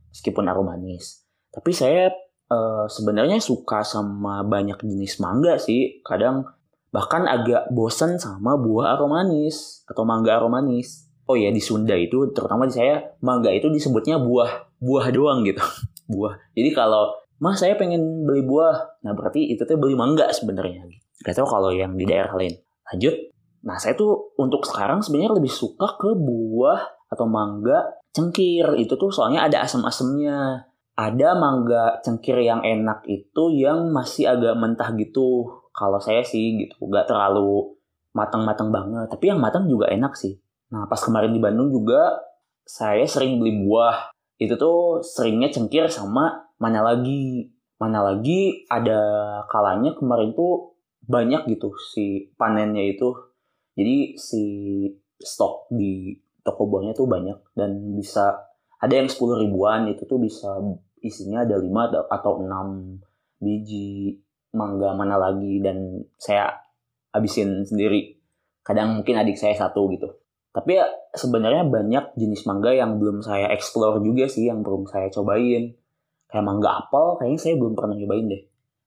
meskipun 0.09 0.49
aromanis. 0.49 1.29
Tapi 1.53 1.77
saya 1.77 2.09
uh, 2.49 2.89
sebenarnya 2.89 3.37
suka 3.37 3.85
sama 3.85 4.41
banyak 4.49 4.81
jenis 4.81 5.21
mangga 5.21 5.61
sih. 5.61 6.01
Kadang 6.01 6.56
bahkan 6.95 7.27
agak 7.27 7.71
bosen 7.75 8.17
sama 8.17 8.55
buah 8.57 8.97
aromanis 8.99 9.83
atau 9.87 10.03
mangga 10.07 10.39
aromanis. 10.39 11.07
Oh 11.27 11.35
ya 11.35 11.51
di 11.51 11.59
Sunda 11.59 11.99
itu 11.99 12.31
terutama 12.31 12.71
di 12.71 12.75
saya 12.79 13.03
mangga 13.19 13.51
itu 13.51 13.67
disebutnya 13.67 14.23
buah 14.23 14.79
buah 14.79 15.07
doang 15.11 15.43
gitu. 15.43 15.63
buah. 16.13 16.39
Jadi 16.55 16.71
kalau 16.71 17.13
Mas 17.37 17.61
saya 17.61 17.77
pengen 17.77 18.25
beli 18.25 18.41
buah, 18.47 19.05
nah 19.05 19.13
berarti 19.13 19.53
itu 19.53 19.61
tuh 19.69 19.77
beli 19.77 19.93
mangga 19.93 20.33
sebenarnya. 20.33 20.89
Gak 21.21 21.37
tau 21.37 21.45
kalau 21.45 21.69
yang 21.69 21.93
di 21.93 22.09
daerah 22.09 22.33
lain. 22.33 22.57
Lanjut, 22.89 23.13
nah 23.61 23.77
saya 23.77 23.93
tuh 23.93 24.33
untuk 24.41 24.65
sekarang 24.65 25.05
sebenarnya 25.05 25.37
lebih 25.37 25.53
suka 25.53 26.01
ke 26.01 26.17
buah 26.17 27.13
atau 27.13 27.29
mangga 27.29 28.01
cengkir. 28.17 28.81
Itu 28.81 28.97
tuh 28.97 29.13
soalnya 29.13 29.45
ada 29.45 29.69
asam-asamnya 29.69 30.65
ada 30.97 31.37
mangga 31.37 32.01
cengkir 32.01 32.41
yang 32.41 32.65
enak 32.65 33.05
itu 33.05 33.53
yang 33.53 33.93
masih 33.93 34.33
agak 34.33 34.57
mentah 34.57 34.97
gitu 34.97 35.45
kalau 35.77 36.01
saya 36.01 36.25
sih 36.25 36.57
gitu 36.57 36.89
nggak 36.89 37.05
terlalu 37.05 37.77
matang-matang 38.17 38.73
banget. 38.73 39.13
Tapi 39.13 39.29
yang 39.29 39.39
matang 39.39 39.69
juga 39.69 39.93
enak 39.93 40.17
sih. 40.17 40.41
Nah 40.73 40.89
pas 40.89 40.99
kemarin 40.99 41.37
di 41.37 41.41
Bandung 41.41 41.69
juga 41.69 42.17
saya 42.65 43.05
sering 43.05 43.37
beli 43.37 43.61
buah. 43.69 44.09
Itu 44.41 44.57
tuh 44.57 45.05
seringnya 45.05 45.53
cengkir 45.53 45.93
sama 45.93 46.49
mana 46.57 46.81
lagi. 46.81 47.53
Mana 47.77 48.01
lagi 48.01 48.65
ada 48.73 48.97
kalanya 49.53 49.93
kemarin 49.93 50.33
tuh 50.33 50.81
banyak 51.05 51.45
gitu 51.53 51.77
si 51.93 52.33
panennya 52.41 52.97
itu. 52.97 53.13
Jadi 53.77 54.17
si 54.17 54.45
stok 55.21 55.69
di 55.69 56.17
toko 56.41 56.65
buahnya 56.65 56.97
tuh 56.97 57.05
banyak 57.05 57.53
dan 57.53 57.93
bisa 57.93 58.49
ada 58.81 58.95
yang 58.95 59.09
10 59.09 59.45
ribuan 59.45 59.89
itu 59.89 60.09
tuh 60.09 60.21
bisa 60.21 60.61
isinya 61.01 61.45
ada 61.45 61.59
5 61.59 62.09
atau 62.09 62.33
6 62.41 63.43
biji 63.43 64.21
mangga 64.57 64.97
mana 64.97 65.21
lagi 65.21 65.61
dan 65.61 66.01
saya 66.17 66.49
habisin 67.13 67.63
sendiri. 67.69 68.17
Kadang 68.65 68.99
mungkin 68.99 69.21
adik 69.21 69.37
saya 69.37 69.55
satu 69.55 69.87
gitu. 69.93 70.09
Tapi 70.57 70.81
ya 70.81 70.89
sebenarnya 71.13 71.69
banyak 71.69 72.17
jenis 72.17 72.49
mangga 72.49 72.73
yang 72.73 72.97
belum 72.97 73.21
saya 73.21 73.53
explore 73.53 74.01
juga 74.01 74.25
sih, 74.25 74.49
yang 74.49 74.65
belum 74.65 74.89
saya 74.89 75.13
cobain. 75.13 75.77
Kayak 76.27 76.45
mangga 76.49 76.71
apel, 76.81 77.21
kayaknya 77.21 77.41
saya 77.45 77.55
belum 77.61 77.75
pernah 77.77 77.95
nyobain 77.95 78.27
deh. 78.33 78.43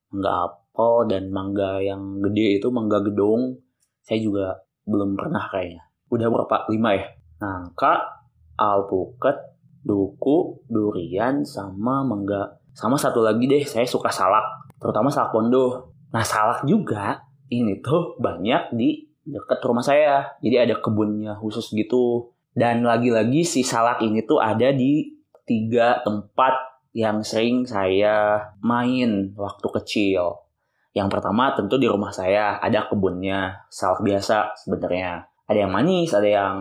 Mangga 0.10 0.32
apel 0.50 0.94
dan 1.14 1.24
mangga 1.30 1.72
yang 1.80 2.20
gede 2.26 2.58
itu 2.58 2.68
mangga 2.74 3.06
gedong, 3.06 3.62
saya 4.02 4.20
juga 4.20 4.46
belum 4.90 5.14
pernah 5.14 5.46
kayaknya. 5.54 5.86
Udah 6.10 6.28
berapa? 6.34 6.66
Lima 6.74 6.98
ya? 6.98 7.06
Nangka, 7.40 8.18
alpukat, 8.58 9.38
duku, 9.86 10.66
durian, 10.68 11.46
sama 11.46 12.02
mangga. 12.02 12.60
Sama 12.74 12.98
satu 12.98 13.22
lagi 13.22 13.46
deh, 13.46 13.62
saya 13.64 13.86
suka 13.86 14.10
salak, 14.10 14.69
terutama 14.80 15.12
salak 15.12 15.36
pondo. 15.36 15.94
Nah 16.10 16.26
salak 16.26 16.66
juga 16.66 17.28
ini 17.52 17.84
tuh 17.84 18.18
banyak 18.18 18.74
di 18.74 19.06
dekat 19.28 19.60
rumah 19.62 19.86
saya. 19.86 20.34
Jadi 20.42 20.56
ada 20.58 20.76
kebunnya 20.80 21.38
khusus 21.38 21.70
gitu. 21.76 22.34
Dan 22.56 22.82
lagi-lagi 22.82 23.46
si 23.46 23.62
salak 23.62 24.02
ini 24.02 24.26
tuh 24.26 24.42
ada 24.42 24.74
di 24.74 25.14
tiga 25.46 26.02
tempat 26.02 26.82
yang 26.98 27.22
sering 27.22 27.70
saya 27.70 28.50
main 28.66 29.36
waktu 29.38 29.68
kecil. 29.82 30.50
Yang 30.98 31.10
pertama 31.14 31.54
tentu 31.54 31.78
di 31.78 31.86
rumah 31.86 32.10
saya 32.10 32.58
ada 32.58 32.90
kebunnya 32.90 33.70
salak 33.70 34.02
biasa 34.02 34.58
sebenarnya. 34.58 35.30
ada 35.50 35.66
yang 35.66 35.74
manis, 35.74 36.14
ada 36.14 36.30
yang 36.30 36.58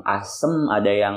asem, 0.00 0.64
ada 0.72 0.88
yang 0.88 1.16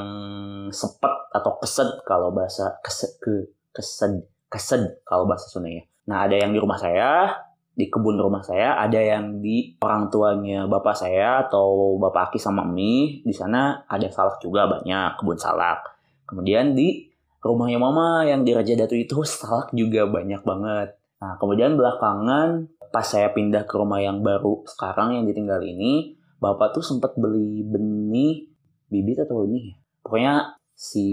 sepet 0.76 1.32
atau 1.32 1.56
kesed 1.56 2.04
kalau 2.04 2.36
bahasa 2.36 2.76
kesed 2.84 3.16
ke 3.24 3.48
kesed 3.72 4.28
kesed 4.52 5.00
kalau 5.08 5.24
bahasa 5.24 5.48
Sunda 5.48 5.72
ya. 5.72 5.88
Nah, 6.10 6.28
ada 6.28 6.36
yang 6.36 6.52
di 6.52 6.60
rumah 6.60 6.76
saya, 6.76 7.32
di 7.74 7.90
kebun 7.90 8.22
rumah 8.22 8.46
saya, 8.46 8.78
ada 8.78 9.02
yang 9.02 9.42
di 9.42 9.74
orang 9.82 10.14
tuanya 10.14 10.70
bapak 10.70 10.94
saya 10.94 11.48
atau 11.48 11.98
bapak 11.98 12.30
Aki 12.30 12.40
sama 12.40 12.62
Mi. 12.68 13.24
Di 13.26 13.34
sana 13.34 13.82
ada 13.90 14.06
salak 14.12 14.44
juga 14.44 14.70
banyak, 14.70 15.18
kebun 15.18 15.40
salak. 15.40 15.82
Kemudian 16.30 16.78
di 16.78 17.10
rumahnya 17.42 17.80
mama 17.82 18.24
yang 18.24 18.46
di 18.46 18.54
Raja 18.54 18.78
Datu 18.78 18.94
itu 18.94 19.26
salak 19.28 19.74
juga 19.74 20.06
banyak 20.06 20.42
banget. 20.46 20.96
Nah, 21.24 21.40
kemudian 21.40 21.80
belakangan 21.80 22.68
pas 22.94 23.08
saya 23.10 23.34
pindah 23.34 23.66
ke 23.66 23.74
rumah 23.74 23.98
yang 23.98 24.22
baru 24.22 24.62
sekarang 24.70 25.18
yang 25.18 25.26
ditinggal 25.26 25.64
ini, 25.66 26.14
bapak 26.38 26.78
tuh 26.78 26.86
sempat 26.86 27.18
beli 27.18 27.66
benih 27.66 28.54
bibit 28.92 29.26
atau 29.26 29.48
benih 29.48 29.74
ya? 29.74 29.76
Pokoknya 30.04 30.36
si 30.76 31.06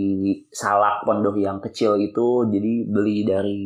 salak 0.50 1.06
pondoh 1.06 1.32
yang 1.38 1.62
kecil 1.62 1.96
itu 1.96 2.44
jadi 2.50 2.74
beli 2.84 3.18
dari 3.22 3.64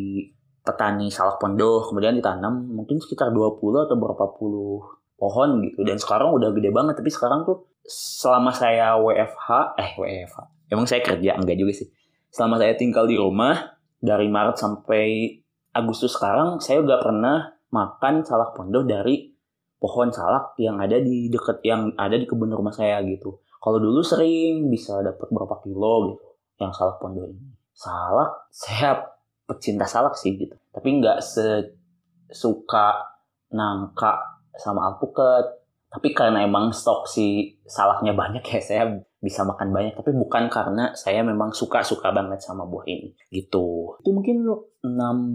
petani 0.64 1.12
salak 1.12 1.36
pondoh 1.36 1.84
kemudian 1.84 2.16
ditanam 2.16 2.64
mungkin 2.72 2.96
sekitar 2.96 3.30
20 3.30 3.84
atau 3.84 3.96
berapa 4.00 4.24
puluh 4.32 4.80
pohon 5.14 5.60
gitu. 5.62 5.84
Dan 5.84 6.00
sekarang 6.00 6.32
udah 6.34 6.50
gede 6.56 6.72
banget 6.72 6.98
tapi 6.98 7.12
sekarang 7.12 7.44
tuh 7.44 7.68
selama 7.84 8.50
saya 8.50 8.96
WFH 8.96 9.76
eh 9.76 9.90
WFH 10.00 10.38
emang 10.72 10.88
saya 10.88 11.04
kerja? 11.04 11.36
Enggak 11.36 11.60
juga 11.60 11.72
sih. 11.76 11.88
Selama 12.32 12.58
saya 12.58 12.74
tinggal 12.74 13.06
di 13.06 13.14
rumah 13.14 13.76
dari 14.00 14.26
Maret 14.26 14.56
sampai 14.58 15.38
Agustus 15.74 16.16
sekarang 16.16 16.58
saya 16.58 16.82
udah 16.82 16.98
pernah 16.98 17.38
makan 17.70 18.24
salak 18.24 18.56
pondoh 18.56 18.82
dari 18.82 19.30
pohon 19.78 20.08
salak 20.08 20.56
yang 20.56 20.80
ada 20.80 20.96
di 20.96 21.28
deket 21.28 21.60
yang 21.66 21.92
ada 21.98 22.16
di 22.16 22.24
kebun 22.24 22.50
rumah 22.50 22.72
saya 22.72 23.04
gitu. 23.04 23.44
Kalau 23.60 23.78
dulu 23.80 24.00
sering 24.00 24.68
bisa 24.68 25.00
dapat 25.00 25.28
berapa 25.28 25.60
kilo 25.60 26.14
gitu 26.14 26.26
yang 26.60 26.72
salak 26.72 26.96
pondoh 27.00 27.26
ini. 27.26 27.52
Salak 27.74 28.48
saya 28.54 29.13
pecinta 29.44 29.84
salak 29.84 30.16
sih 30.16 30.36
gitu. 30.36 30.56
Tapi 30.72 31.00
nggak 31.00 31.20
sesuka 31.20 32.88
nangka 33.52 34.40
sama 34.56 34.92
alpukat. 34.92 35.62
Tapi 35.94 36.10
karena 36.10 36.42
emang 36.42 36.74
stok 36.74 37.06
si 37.06 37.54
salaknya 37.62 38.18
banyak 38.18 38.42
ya 38.52 38.60
saya 38.60 38.84
bisa 39.22 39.46
makan 39.46 39.70
banyak. 39.70 39.94
Tapi 39.94 40.10
bukan 40.16 40.50
karena 40.50 40.90
saya 40.98 41.22
memang 41.22 41.54
suka-suka 41.54 42.10
banget 42.10 42.42
sama 42.42 42.66
buah 42.66 42.84
ini. 42.90 43.14
Gitu. 43.30 43.98
Itu 44.02 44.10
mungkin 44.10 44.42
6 44.82 44.90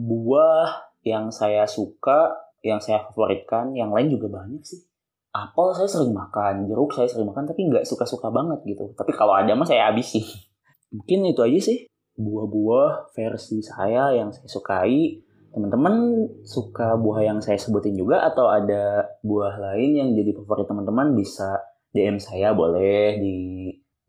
buah 0.09 0.91
yang 1.07 1.31
saya 1.31 1.63
suka 1.65 2.49
yang 2.59 2.83
saya 2.83 3.07
favoritkan, 3.07 3.71
yang 3.71 3.95
lain 3.95 4.11
juga 4.11 4.27
banyak 4.43 4.59
sih. 4.67 4.83
Apel 5.31 5.71
saya 5.77 5.87
sering 5.87 6.11
makan, 6.11 6.67
jeruk 6.67 6.91
saya 6.91 7.07
sering 7.07 7.29
makan, 7.31 7.47
tapi 7.47 7.71
nggak 7.71 7.87
suka-suka 7.87 8.27
banget 8.27 8.59
gitu. 8.67 8.91
Tapi 8.99 9.15
kalau 9.15 9.31
ada 9.31 9.55
mah 9.55 9.63
saya 9.63 9.87
habisin. 9.87 10.27
Mungkin 10.95 11.31
itu 11.31 11.41
aja 11.45 11.59
sih 11.61 11.88
buah-buah 12.19 13.15
versi 13.15 13.63
saya 13.63 14.11
yang 14.11 14.35
saya 14.35 14.51
sukai. 14.51 15.23
Teman-teman 15.49 16.27
suka 16.45 16.93
buah 16.99 17.25
yang 17.25 17.39
saya 17.41 17.57
sebutin 17.57 17.97
juga 17.97 18.21
atau 18.21 18.51
ada 18.51 19.07
buah 19.25 19.57
lain 19.57 19.97
yang 19.97 20.09
jadi 20.13 20.37
favorit 20.37 20.69
teman-teman? 20.69 21.17
Bisa 21.17 21.57
DM 21.89 22.21
saya 22.21 22.53
boleh 22.53 23.17
di 23.17 23.37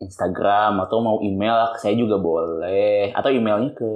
Instagram 0.05 0.85
atau 0.85 1.01
mau 1.01 1.17
email 1.25 1.73
saya 1.81 1.97
juga 1.97 2.21
boleh. 2.21 3.17
Atau 3.17 3.33
emailnya 3.33 3.73
ke 3.73 3.91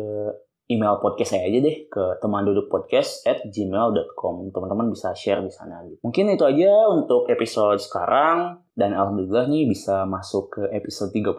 email 0.72 0.96
podcast 0.96 1.36
saya 1.36 1.44
aja 1.44 1.60
deh 1.60 1.76
ke 1.92 2.04
teman 2.24 2.40
duduk 2.48 2.72
podcast 2.72 3.20
at 3.28 3.44
gmail.com 3.52 4.48
teman-teman 4.48 4.88
bisa 4.88 5.12
share 5.12 5.44
di 5.44 5.52
sana 5.52 5.84
mungkin 6.00 6.32
itu 6.32 6.40
aja 6.40 6.88
untuk 6.88 7.28
episode 7.28 7.76
sekarang. 7.76 8.64
Dan 8.74 8.90
alhamdulillah 8.90 9.46
nih 9.46 9.70
bisa 9.70 10.02
masuk 10.08 10.58
ke 10.58 10.62
episode 10.74 11.14
30 11.14 11.36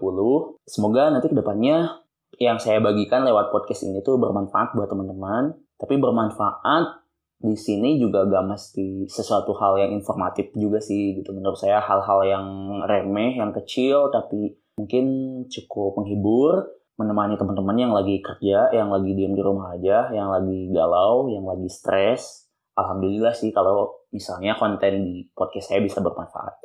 semoga 0.70 1.12
nanti 1.12 1.28
ke 1.28 1.36
depannya 1.36 2.05
yang 2.42 2.60
saya 2.60 2.84
bagikan 2.84 3.24
lewat 3.24 3.52
podcast 3.52 3.88
ini 3.88 4.04
tuh 4.04 4.20
bermanfaat 4.20 4.76
buat 4.76 4.88
teman-teman 4.92 5.56
tapi 5.80 6.00
bermanfaat 6.00 7.06
di 7.36 7.56
sini 7.60 8.00
juga 8.00 8.24
gak 8.26 8.48
mesti 8.48 9.06
sesuatu 9.12 9.52
hal 9.60 9.76
yang 9.78 9.92
informatif 10.00 10.56
juga 10.56 10.80
sih 10.80 11.20
gitu 11.20 11.36
menurut 11.36 11.60
saya 11.60 11.84
hal-hal 11.84 12.20
yang 12.24 12.48
remeh 12.88 13.36
yang 13.36 13.52
kecil 13.52 14.08
tapi 14.10 14.56
mungkin 14.80 15.06
cukup 15.52 16.00
menghibur 16.00 16.76
menemani 16.96 17.36
teman-teman 17.36 17.76
yang 17.76 17.92
lagi 17.92 18.24
kerja, 18.24 18.72
yang 18.72 18.88
lagi 18.88 19.12
diem 19.12 19.36
di 19.36 19.44
rumah 19.44 19.76
aja, 19.76 20.12
yang 20.16 20.32
lagi 20.32 20.72
galau, 20.72 21.28
yang 21.28 21.44
lagi 21.44 21.68
stres. 21.68 22.48
Alhamdulillah 22.76 23.36
sih 23.36 23.52
kalau 23.52 24.08
misalnya 24.12 24.56
konten 24.56 25.04
di 25.04 25.28
podcast 25.36 25.72
saya 25.72 25.84
bisa 25.84 26.00
bermanfaat. 26.00 26.56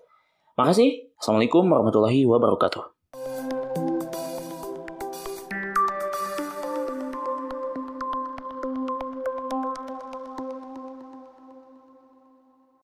Makasih. 0.54 1.14
Assalamualaikum 1.18 1.66
warahmatullahi 1.66 2.26
wabarakatuh. 2.26 2.99